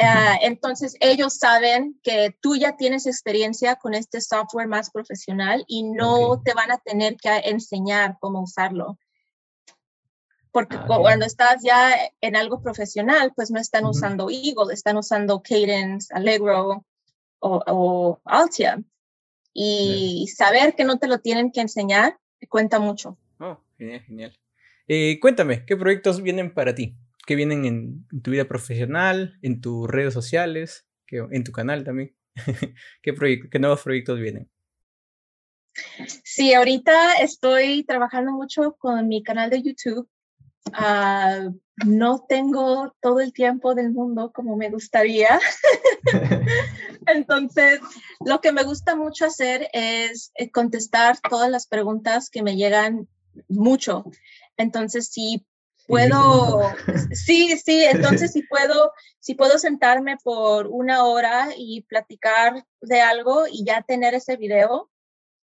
Ah, 0.00 0.38
entonces 0.42 0.96
ellos 1.00 1.34
saben 1.34 1.98
que 2.04 2.36
tú 2.40 2.54
ya 2.54 2.76
tienes 2.76 3.06
experiencia 3.06 3.76
con 3.76 3.94
este 3.94 4.20
software 4.20 4.68
más 4.68 4.90
profesional 4.90 5.64
y 5.66 5.82
no 5.82 6.40
te 6.40 6.54
van 6.54 6.70
a 6.70 6.78
tener 6.78 7.16
que 7.16 7.30
enseñar 7.44 8.16
cómo 8.20 8.42
usarlo. 8.42 8.96
Porque 10.52 10.76
ah, 10.76 10.84
cuando 10.86 11.26
estás 11.26 11.62
ya 11.64 11.92
en 12.20 12.36
algo 12.36 12.62
profesional, 12.62 13.32
pues 13.34 13.50
no 13.50 13.58
están 13.58 13.86
usando 13.86 14.30
Eagle, 14.30 14.72
están 14.72 14.96
usando 14.96 15.42
Cadence, 15.42 16.14
Allegro 16.14 16.84
o, 17.40 17.62
o 17.66 18.20
Altia. 18.24 18.80
Y 19.52 20.28
saber 20.28 20.76
que 20.76 20.84
no 20.84 20.98
te 20.98 21.08
lo 21.08 21.18
tienen 21.18 21.50
que 21.50 21.60
enseñar 21.60 22.16
cuenta 22.48 22.78
mucho. 22.78 23.18
Oh, 23.40 23.58
genial, 23.76 24.00
genial. 24.02 24.38
Eh, 24.88 25.18
cuéntame, 25.20 25.64
¿qué 25.66 25.76
proyectos 25.76 26.22
vienen 26.22 26.52
para 26.52 26.74
ti? 26.74 26.96
que 27.28 27.36
vienen 27.36 27.66
en, 27.66 28.22
tu 28.22 28.30
vida 28.30 28.48
profesional, 28.48 29.38
en 29.42 29.60
tus 29.60 29.86
redes 29.86 30.14
sociales, 30.14 30.86
que, 31.06 31.18
en 31.30 31.44
tu 31.44 31.52
canal 31.52 31.84
también. 31.84 32.16
¿Qué, 33.02 33.14
¿Qué 33.50 33.58
nuevos 33.58 33.82
proyectos 33.82 34.18
vienen? 34.18 34.50
Sí, 36.24 36.54
ahorita 36.54 37.16
estoy 37.20 37.84
trabajando 37.84 38.32
mucho 38.32 38.76
con 38.78 39.08
mi 39.08 39.22
canal 39.22 39.50
de 39.50 39.62
YouTube. 39.62 40.08
Ah, 40.72 41.50
no 41.84 42.24
tengo 42.26 42.96
todo 43.02 43.20
el 43.20 43.34
tiempo 43.34 43.74
del 43.74 43.92
mundo 43.92 44.32
como 44.32 44.56
me 44.56 44.70
gustaría. 44.70 45.38
Entonces, 47.06 47.80
lo 48.24 48.40
que 48.40 48.52
me 48.52 48.64
gusta 48.64 48.96
mucho 48.96 49.26
hacer 49.26 49.68
es 49.74 50.32
eh, 50.36 50.50
contestar 50.50 51.18
todas 51.28 51.50
las 51.50 51.66
preguntas 51.66 52.30
que 52.30 52.42
me 52.42 52.56
llegan 52.56 53.06
mucho. 53.48 54.04
Entonces, 54.58 55.08
si 55.08 55.46
puedo, 55.86 56.60
sí, 57.12 57.56
sí, 57.58 57.84
entonces 57.84 58.32
si 58.32 58.42
puedo, 58.42 58.92
si 59.20 59.34
puedo 59.34 59.58
sentarme 59.58 60.18
por 60.22 60.66
una 60.66 61.04
hora 61.04 61.48
y 61.56 61.82
platicar 61.82 62.66
de 62.82 63.00
algo 63.00 63.46
y 63.50 63.64
ya 63.64 63.82
tener 63.82 64.14
ese 64.14 64.36
video, 64.36 64.90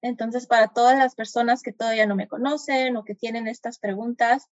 entonces 0.01 0.45
para 0.45 0.67
todas 0.67 0.97
las 0.97 1.15
personas 1.15 1.63
que 1.63 1.73
todavía 1.73 2.05
no 2.05 2.15
me 2.15 2.27
conocen 2.27 2.95
o 2.95 3.03
que 3.03 3.15
tienen 3.15 3.47
estas 3.47 3.79
preguntas, 3.79 4.47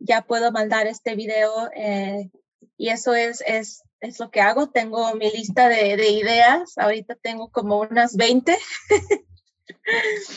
ya 0.00 0.22
puedo 0.22 0.50
mandar 0.50 0.86
este 0.88 1.14
video 1.14 1.70
eh, 1.74 2.30
y 2.76 2.88
eso 2.88 3.14
es, 3.14 3.42
es, 3.46 3.84
es 4.00 4.18
lo 4.18 4.30
que 4.30 4.40
hago. 4.40 4.70
Tengo 4.70 5.14
mi 5.14 5.30
lista 5.30 5.68
de, 5.68 5.96
de 5.96 6.10
ideas, 6.10 6.76
ahorita 6.78 7.14
tengo 7.16 7.50
como 7.50 7.80
unas 7.80 8.16
20. 8.16 8.56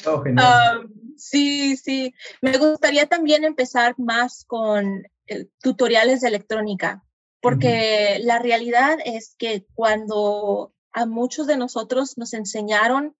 Oh, 0.05 0.21
genial. 0.21 0.89
Sí, 1.17 1.77
sí. 1.77 2.13
Me 2.41 2.57
gustaría 2.57 3.05
también 3.07 3.43
empezar 3.43 3.95
más 3.97 4.45
con 4.45 5.03
eh, 5.27 5.47
tutoriales 5.61 6.21
de 6.21 6.29
electrónica, 6.29 7.03
porque 7.41 8.19
la 8.23 8.39
realidad 8.39 8.97
es 9.05 9.35
que 9.37 9.65
cuando 9.73 10.73
a 10.91 11.05
muchos 11.05 11.47
de 11.47 11.57
nosotros 11.57 12.17
nos 12.17 12.33
enseñaron 12.33 13.15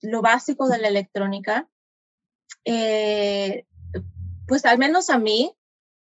lo 0.00 0.22
básico 0.22 0.68
de 0.68 0.78
la 0.78 0.88
electrónica, 0.88 1.68
eh, 2.64 3.66
pues 4.46 4.64
al 4.64 4.78
menos 4.78 5.10
a 5.10 5.18
mí 5.18 5.54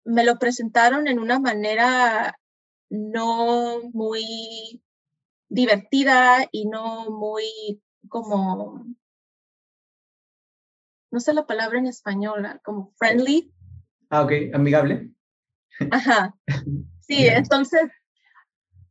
me 0.04 0.24
lo 0.24 0.38
presentaron 0.38 1.08
en 1.08 1.18
una 1.18 1.38
manera 1.38 2.38
no 2.88 3.80
muy 3.92 4.82
divertida 5.48 6.48
y 6.50 6.66
no 6.66 7.10
muy 7.10 7.82
como 8.08 8.84
no 11.10 11.20
sé 11.20 11.32
la 11.32 11.46
palabra 11.46 11.78
en 11.78 11.86
español, 11.86 12.60
como 12.62 12.92
friendly. 12.96 13.52
Ah, 14.10 14.22
ok, 14.22 14.32
amigable. 14.54 15.10
Ajá. 15.90 16.34
Sí, 17.08 17.24
entonces, 17.28 17.82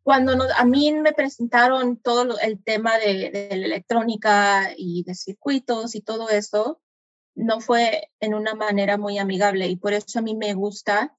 cuando 0.02 0.42
a 0.56 0.64
mí 0.64 0.94
me 0.94 1.12
presentaron 1.12 1.98
todo 1.98 2.40
el 2.40 2.64
tema 2.64 2.98
de, 2.98 3.30
de, 3.30 3.58
la 3.58 3.66
electrónica 3.66 4.70
y 4.78 5.04
de 5.04 5.14
circuitos 5.16 5.96
y 5.96 6.02
todo 6.02 6.30
eso, 6.30 6.82
no 7.36 7.60
fue 7.60 8.10
en 8.22 8.34
una 8.34 8.56
manera 8.56 8.98
muy 8.98 9.18
amigable 9.18 9.68
y 9.68 9.76
por 9.76 9.92
eso 9.92 10.20
a 10.20 10.22
mí 10.22 10.34
me 10.34 10.54
gusta 10.54 11.14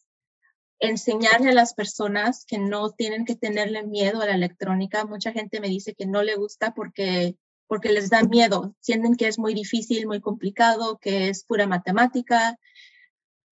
enseñarle 0.79 1.51
a 1.51 1.55
las 1.55 1.75
personas 1.75 2.47
que 2.47 2.59
no 2.59 2.91
tienen 2.93 3.27
que 3.27 3.37
tenerle 3.37 3.83
miedo 3.83 4.23
a 4.23 4.27
la 4.27 4.35
electrónica. 4.35 5.05
Mucha 5.05 5.33
gente 5.33 5.61
me 5.61 5.69
dice 5.69 5.95
que 5.95 6.07
no 6.07 6.23
le 6.23 6.37
gusta 6.37 6.73
porque 6.73 7.37
porque 7.67 7.93
les 7.93 8.11
da 8.11 8.23
miedo, 8.23 8.75
sienten 8.81 9.17
que 9.17 9.29
es 9.29 9.39
muy 9.39 9.55
difícil, 9.55 10.07
muy 10.07 10.21
complicado, 10.21 10.99
que 10.99 11.29
es 11.29 11.45
pura 11.45 11.67
matemática. 11.67 12.59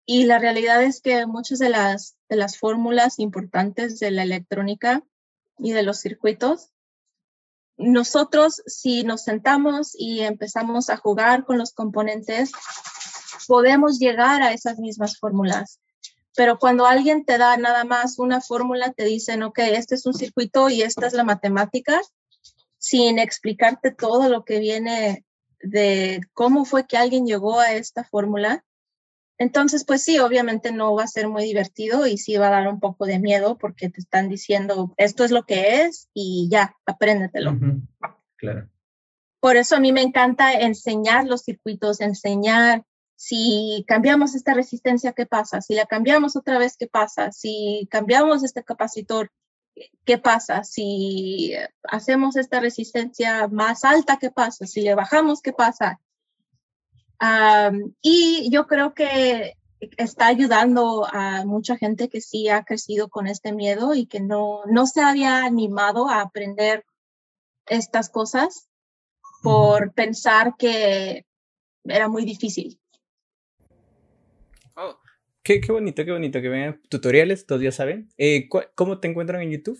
Y 0.05 0.25
la 0.25 0.39
realidad 0.39 0.83
es 0.83 1.01
que 1.01 1.25
muchas 1.25 1.59
de 1.59 1.69
las, 1.69 2.15
de 2.29 2.35
las 2.35 2.57
fórmulas 2.57 3.19
importantes 3.19 3.99
de 3.99 4.11
la 4.11 4.23
electrónica 4.23 5.03
y 5.57 5.71
de 5.71 5.83
los 5.83 5.99
circuitos, 5.99 6.69
nosotros 7.77 8.61
si 8.65 9.03
nos 9.03 9.23
sentamos 9.23 9.95
y 9.97 10.21
empezamos 10.21 10.89
a 10.89 10.97
jugar 10.97 11.43
con 11.45 11.57
los 11.57 11.73
componentes, 11.73 12.51
podemos 13.47 13.99
llegar 13.99 14.43
a 14.43 14.53
esas 14.53 14.77
mismas 14.77 15.17
fórmulas. 15.17 15.79
Pero 16.35 16.57
cuando 16.57 16.85
alguien 16.85 17.25
te 17.25 17.37
da 17.37 17.57
nada 17.57 17.83
más 17.83 18.17
una 18.17 18.41
fórmula, 18.41 18.91
te 18.91 19.05
dicen, 19.05 19.43
ok, 19.43 19.59
este 19.59 19.95
es 19.95 20.05
un 20.05 20.13
circuito 20.13 20.69
y 20.69 20.81
esta 20.81 21.05
es 21.07 21.13
la 21.13 21.23
matemática, 21.23 22.01
sin 22.83 23.17
explicarte 23.17 23.91
todo 23.91 24.27
lo 24.27 24.43
que 24.43 24.59
viene 24.59 25.23
de 25.61 26.19
cómo 26.33 26.65
fue 26.65 26.85
que 26.85 26.97
alguien 26.97 27.25
llegó 27.25 27.61
a 27.61 27.71
esta 27.71 28.03
fórmula. 28.03 28.65
Entonces, 29.37 29.85
pues 29.85 30.03
sí, 30.03 30.19
obviamente 30.19 30.73
no 30.73 30.93
va 30.93 31.03
a 31.03 31.07
ser 31.07 31.29
muy 31.29 31.45
divertido 31.45 32.05
y 32.07 32.17
sí 32.17 32.35
va 32.35 32.47
a 32.47 32.51
dar 32.51 32.67
un 32.67 32.81
poco 32.81 33.05
de 33.05 33.19
miedo 33.19 33.57
porque 33.57 33.89
te 33.89 34.01
están 34.01 34.27
diciendo 34.27 34.93
esto 34.97 35.23
es 35.23 35.31
lo 35.31 35.43
que 35.43 35.83
es 35.83 36.09
y 36.13 36.49
ya, 36.51 36.75
apréndetelo. 36.85 37.57
Claro. 38.35 38.69
Por 39.39 39.55
eso 39.55 39.77
a 39.77 39.79
mí 39.79 39.93
me 39.93 40.01
encanta 40.01 40.51
enseñar 40.51 41.25
los 41.25 41.43
circuitos, 41.43 42.01
enseñar 42.01 42.83
si 43.15 43.85
cambiamos 43.87 44.35
esta 44.35 44.53
resistencia, 44.53 45.13
¿qué 45.13 45.25
pasa? 45.25 45.61
Si 45.61 45.73
la 45.73 45.85
cambiamos 45.85 46.35
otra 46.35 46.57
vez, 46.57 46.75
¿qué 46.75 46.87
pasa? 46.87 47.31
Si 47.31 47.87
cambiamos 47.89 48.43
este 48.43 48.61
capacitor, 48.65 49.31
¿qué 50.05 50.17
pasa? 50.17 50.63
Si 50.63 51.53
hacemos 51.83 52.35
esta 52.35 52.59
resistencia 52.59 53.47
más 53.47 53.83
alta, 53.83 54.17
¿qué 54.17 54.31
pasa? 54.31 54.65
Si 54.65 54.81
le 54.81 54.95
bajamos, 54.95 55.41
¿qué 55.41 55.53
pasa? 55.53 55.99
y 58.01 58.49
yo 58.51 58.67
creo 58.67 58.93
que 58.93 59.53
está 59.97 60.27
ayudando 60.27 61.05
a 61.05 61.45
mucha 61.45 61.77
gente 61.77 62.09
que 62.09 62.19
sí 62.19 62.49
ha 62.49 62.65
crecido 62.65 63.07
con 63.07 63.27
este 63.27 63.53
miedo 63.53 63.93
y 63.93 64.07
que 64.07 64.19
no, 64.19 64.61
no 64.65 64.85
se 64.87 65.01
había 65.01 65.45
animado 65.45 66.09
a 66.09 66.19
aprender 66.19 66.83
estas 67.65 68.09
cosas 68.09 68.67
por 69.41 69.93
pensar 69.93 70.55
que 70.57 71.25
era 71.85 72.07
muy 72.07 72.25
difícil. 72.25 72.79
Qué, 75.43 75.59
qué, 75.59 75.71
bonito, 75.73 76.05
qué 76.05 76.11
bonito 76.11 76.41
que 76.41 76.47
vean 76.47 76.81
tutoriales, 76.89 77.45
todos 77.45 77.61
ya 77.61 77.73
saben. 77.73 78.07
Eh, 78.17 78.47
¿Cómo 78.75 78.99
te 78.99 79.09
encuentran 79.09 79.41
en 79.41 79.51
YouTube 79.51 79.77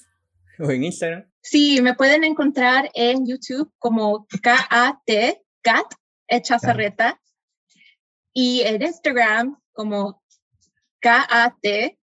o 0.60 0.70
en 0.70 0.84
Instagram? 0.84 1.26
Sí, 1.42 1.82
me 1.82 1.96
pueden 1.96 2.26
encontrar 2.26 2.92
en 2.94 3.26
YouTube 3.26 3.72
como 3.80 4.28
K-A-T, 4.42 5.42
Cat, 5.62 5.86
Echazarreta, 6.28 7.22
y 8.34 8.62
en 8.62 8.82
Instagram 8.82 9.58
como 9.72 10.22
K-A-T-S-H-Z. 11.00 11.98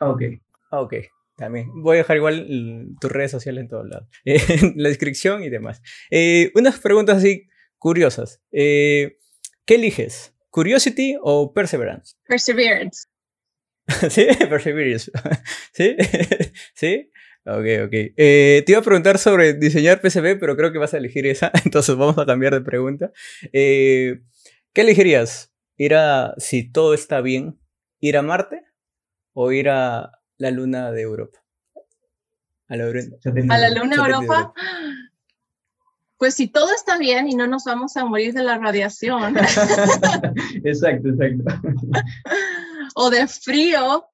Ok, 0.00 0.22
ok. 0.72 0.94
También. 1.36 1.70
Voy 1.82 1.96
a 1.96 1.98
dejar 1.98 2.18
igual 2.18 2.96
tus 3.00 3.10
redes 3.10 3.30
sociales 3.30 3.62
en 3.62 3.68
todos 3.68 3.88
lados. 3.88 4.08
en 4.24 4.74
la 4.76 4.90
descripción 4.90 5.42
y 5.42 5.48
demás. 5.48 5.80
Eh, 6.10 6.52
unas 6.54 6.78
preguntas 6.78 7.16
así 7.16 7.48
curiosas. 7.78 8.42
Eh, 8.52 9.16
¿Qué 9.64 9.76
eliges? 9.76 10.34
¿Curiosity 10.50 11.16
o 11.20 11.52
Perseverance? 11.52 12.14
Perseverance. 12.26 13.06
¿Sí? 14.10 14.26
Perseverance. 14.48 15.10
¿Sí? 15.72 15.96
¿Sí? 16.74 17.10
Ok, 17.44 17.86
ok. 17.86 17.92
Eh, 18.16 18.62
te 18.64 18.72
iba 18.72 18.80
a 18.80 18.84
preguntar 18.84 19.18
sobre 19.18 19.54
diseñar 19.54 20.00
PCB, 20.00 20.38
pero 20.38 20.56
creo 20.56 20.72
que 20.72 20.78
vas 20.78 20.94
a 20.94 20.98
elegir 20.98 21.26
esa, 21.26 21.50
entonces 21.64 21.96
vamos 21.96 22.18
a 22.18 22.26
cambiar 22.26 22.54
de 22.54 22.60
pregunta. 22.60 23.12
¿Qué 23.52 24.20
elegirías? 24.74 25.52
¿Ir 25.76 25.94
a, 25.94 26.34
si 26.38 26.70
todo 26.70 26.94
está 26.94 27.20
bien, 27.20 27.58
ir 27.98 28.16
a 28.16 28.22
Marte 28.22 28.62
o 29.32 29.52
ir 29.52 29.68
a 29.68 30.12
la 30.36 30.50
luna 30.50 30.90
de 30.92 31.02
Europa. 31.02 31.42
A 32.68 32.76
la, 32.76 32.84
¿A 32.84 33.58
la 33.58 33.70
luna 33.70 33.96
de 33.96 34.02
Europa. 34.02 34.54
Pues 36.22 36.34
si 36.36 36.46
todo 36.46 36.72
está 36.72 36.98
bien 36.98 37.26
y 37.26 37.34
no 37.34 37.48
nos 37.48 37.64
vamos 37.64 37.96
a 37.96 38.04
morir 38.04 38.32
de 38.32 38.44
la 38.44 38.56
radiación. 38.56 39.36
exacto, 40.64 41.08
exacto. 41.08 41.52
o 42.94 43.10
de 43.10 43.26
frío. 43.26 44.06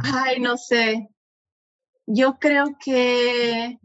Ay, 0.00 0.40
no 0.40 0.58
sé. 0.58 1.08
Yo 2.04 2.38
creo 2.38 2.76
que 2.78 3.78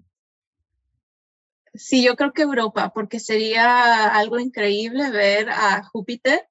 Sí, 1.73 2.03
yo 2.03 2.17
creo 2.17 2.33
que 2.33 2.41
Europa, 2.41 2.91
porque 2.93 3.21
sería 3.21 4.07
algo 4.07 4.37
increíble 4.37 5.09
ver 5.09 5.49
a 5.49 5.81
Júpiter 5.81 6.45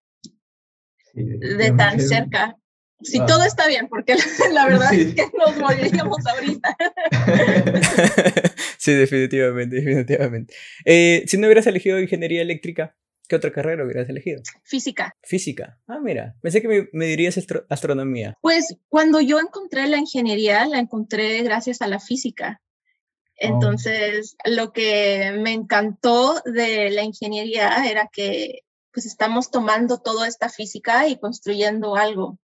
de 1.12 1.70
tan 1.76 2.00
cerca. 2.00 2.56
Si 3.00 3.18
todo 3.26 3.44
está 3.44 3.68
bien, 3.68 3.88
porque 3.88 4.16
la, 4.52 4.66
verdad 4.66 4.92
es 4.92 5.14
que 5.14 5.26
nos 5.36 5.56
moriríamos 5.56 6.26
ahorita. 6.26 6.76
sí, 8.78 8.92
definitivamente, 8.92 9.76
definitivamente. 9.76 10.54
Eh, 10.84 11.24
si 11.26 11.38
no 11.38 11.46
hubieras 11.46 11.66
elegido 11.68 12.00
ingeniería 12.00 12.42
eléctrica, 12.42 12.96
¿qué 13.28 13.36
otra 13.36 13.52
carrera 13.52 13.84
hubieras 13.84 14.08
elegido? 14.08 14.42
Física. 14.64 15.14
Física. 15.22 15.78
Ah, 15.86 16.00
mira, 16.02 16.34
pensé 16.42 16.60
que 16.60 16.88
me, 16.92 17.06
dirías 17.06 17.38
astronomía. 17.68 18.34
Pues 18.40 18.76
cuando 18.88 19.20
yo 19.20 19.38
encontré 19.38 19.86
la 19.86 19.98
ingeniería, 19.98 20.66
la 20.66 20.80
encontré 20.80 21.42
gracias 21.42 21.82
a 21.82 21.86
la 21.86 22.00
física. 22.00 22.60
Oh. 22.60 23.36
Entonces, 23.36 24.36
lo 24.44 24.72
que 24.72 25.32
me 25.38 25.52
encantó 25.52 26.42
de 26.44 26.90
la 26.90 27.04
ingeniería 27.04 27.88
era 27.88 28.08
que 28.12 28.62
pues 28.92 29.06
estamos 29.06 29.52
tomando 29.52 29.98
toda 29.98 30.26
esta 30.26 30.48
física 30.48 31.06
y 31.06 31.20
construyendo 31.20 31.94
algo. 31.94 32.40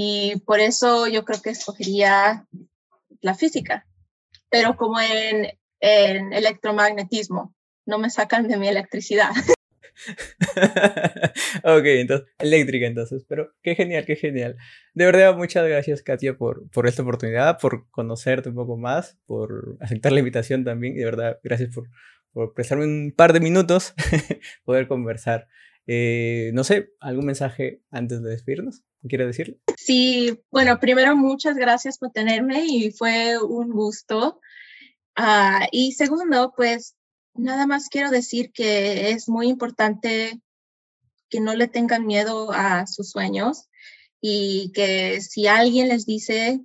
Y 0.00 0.38
por 0.46 0.60
eso 0.60 1.08
yo 1.08 1.24
creo 1.24 1.42
que 1.42 1.50
escogería 1.50 2.46
la 3.20 3.34
física, 3.34 3.84
pero 4.48 4.76
como 4.76 5.00
en, 5.00 5.48
en 5.80 6.32
electromagnetismo, 6.32 7.52
no 7.84 7.98
me 7.98 8.08
sacan 8.08 8.46
de 8.46 8.58
mi 8.58 8.68
electricidad. 8.68 9.30
ok, 11.64 11.84
entonces, 11.84 12.28
eléctrica 12.38 12.86
entonces, 12.86 13.24
pero 13.28 13.52
qué 13.60 13.74
genial, 13.74 14.04
qué 14.06 14.14
genial. 14.14 14.56
De 14.94 15.04
verdad, 15.04 15.36
muchas 15.36 15.66
gracias 15.66 16.02
Katia 16.02 16.38
por, 16.38 16.70
por 16.70 16.86
esta 16.86 17.02
oportunidad, 17.02 17.58
por 17.58 17.90
conocerte 17.90 18.50
un 18.50 18.54
poco 18.54 18.76
más, 18.76 19.18
por 19.26 19.78
aceptar 19.80 20.12
la 20.12 20.20
invitación 20.20 20.62
también, 20.62 20.94
de 20.94 21.04
verdad, 21.06 21.40
gracias 21.42 21.74
por, 21.74 21.88
por 22.30 22.54
prestarme 22.54 22.84
un 22.84 23.12
par 23.16 23.32
de 23.32 23.40
minutos, 23.40 23.94
poder 24.64 24.86
conversar. 24.86 25.48
Eh, 25.88 26.52
no 26.54 26.62
sé, 26.62 26.90
¿algún 27.00 27.26
mensaje 27.26 27.82
antes 27.90 28.22
de 28.22 28.30
despedirnos? 28.30 28.84
¿Quiere 29.06 29.26
decir? 29.26 29.60
Sí, 29.76 30.40
bueno, 30.50 30.80
primero 30.80 31.16
muchas 31.16 31.56
gracias 31.56 31.98
por 31.98 32.10
tenerme 32.10 32.64
y 32.66 32.90
fue 32.90 33.38
un 33.38 33.70
gusto. 33.70 34.40
Ah, 35.14 35.68
y 35.70 35.92
segundo, 35.92 36.52
pues 36.56 36.96
nada 37.34 37.66
más 37.66 37.88
quiero 37.88 38.10
decir 38.10 38.50
que 38.52 39.10
es 39.10 39.28
muy 39.28 39.48
importante 39.48 40.40
que 41.28 41.40
no 41.40 41.54
le 41.54 41.68
tengan 41.68 42.06
miedo 42.06 42.52
a 42.52 42.86
sus 42.86 43.10
sueños 43.10 43.68
y 44.20 44.72
que 44.72 45.20
si 45.20 45.46
alguien 45.46 45.88
les 45.88 46.06
dice 46.06 46.60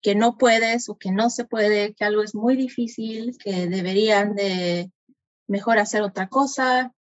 que 0.00 0.14
no 0.14 0.36
puedes 0.36 0.88
o 0.88 0.96
que 0.96 1.10
no 1.10 1.30
se 1.30 1.44
puede, 1.44 1.94
que 1.94 2.04
algo 2.04 2.22
es 2.22 2.34
muy 2.34 2.56
difícil, 2.56 3.36
que 3.38 3.66
deberían 3.66 4.34
de 4.34 4.90
mejor 5.46 5.78
hacer 5.78 6.02
otra 6.02 6.28
cosa, 6.28 6.94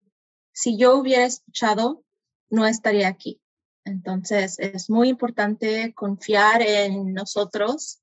si 0.53 0.78
yo 0.78 0.97
hubiera 0.97 1.24
escuchado, 1.24 2.05
no 2.49 2.66
estaría 2.66 3.09
aquí. 3.09 3.41
Entonces 3.85 4.59
es 4.59 4.89
muy 4.91 5.09
importante 5.09 5.93
confiar 5.95 6.62
en 6.62 7.12
nosotros 7.12 8.01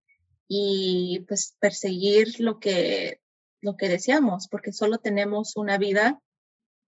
y 0.47 1.25
pues 1.27 1.55
perseguir 1.59 2.39
lo 2.39 2.59
que, 2.59 3.21
lo 3.61 3.77
que 3.77 3.87
deseamos, 3.87 4.47
porque 4.47 4.73
solo 4.73 4.97
tenemos 4.97 5.55
una 5.55 5.77
vida 5.77 6.21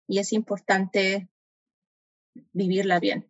y 0.08 0.20
es 0.20 0.34
importante 0.34 1.30
vivirla 2.52 3.00
bien. 3.00 3.30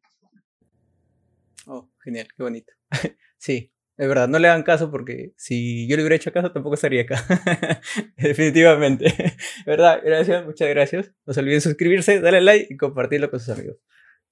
Oh, 1.68 1.89
genial, 2.03 2.28
qué 2.36 2.43
bonito. 2.43 2.74
sí, 3.38 3.72
es 3.97 4.07
verdad, 4.07 4.28
no 4.28 4.39
le 4.39 4.47
hagan 4.47 4.64
caso 4.64 4.89
porque 4.89 5.34
si 5.38 5.88
yo 5.88 5.95
le 5.95 6.01
hubiera 6.01 6.16
hecho 6.16 6.32
caso 6.32 6.51
tampoco 6.51 6.76
estaría 6.76 7.03
acá. 7.03 7.24
Definitivamente. 8.18 9.14
¿Verdad? 9.66 10.01
Gracias, 10.03 10.45
muchas 10.45 10.70
gracias. 10.70 11.12
No 11.26 11.34
se 11.34 11.39
olviden 11.39 11.62
suscribirse, 11.62 12.20
darle 12.20 12.41
like 12.41 12.74
y 12.74 12.78
compartirlo 12.78 13.30
con 13.30 13.39
sus 13.39 13.49
amigos. 13.49 13.78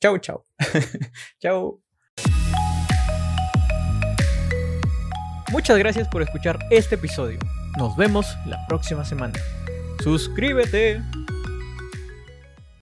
Chau, 0.02 0.18
chau. 0.18 0.46
chau. 1.40 1.82
Muchas 5.52 5.78
gracias 5.78 6.08
por 6.08 6.22
escuchar 6.22 6.58
este 6.72 6.96
episodio. 6.96 7.40
Nos 7.78 7.98
vemos 7.98 8.26
la 8.46 8.66
próxima 8.68 9.04
semana. 9.04 9.38
Suscríbete. 10.02 11.02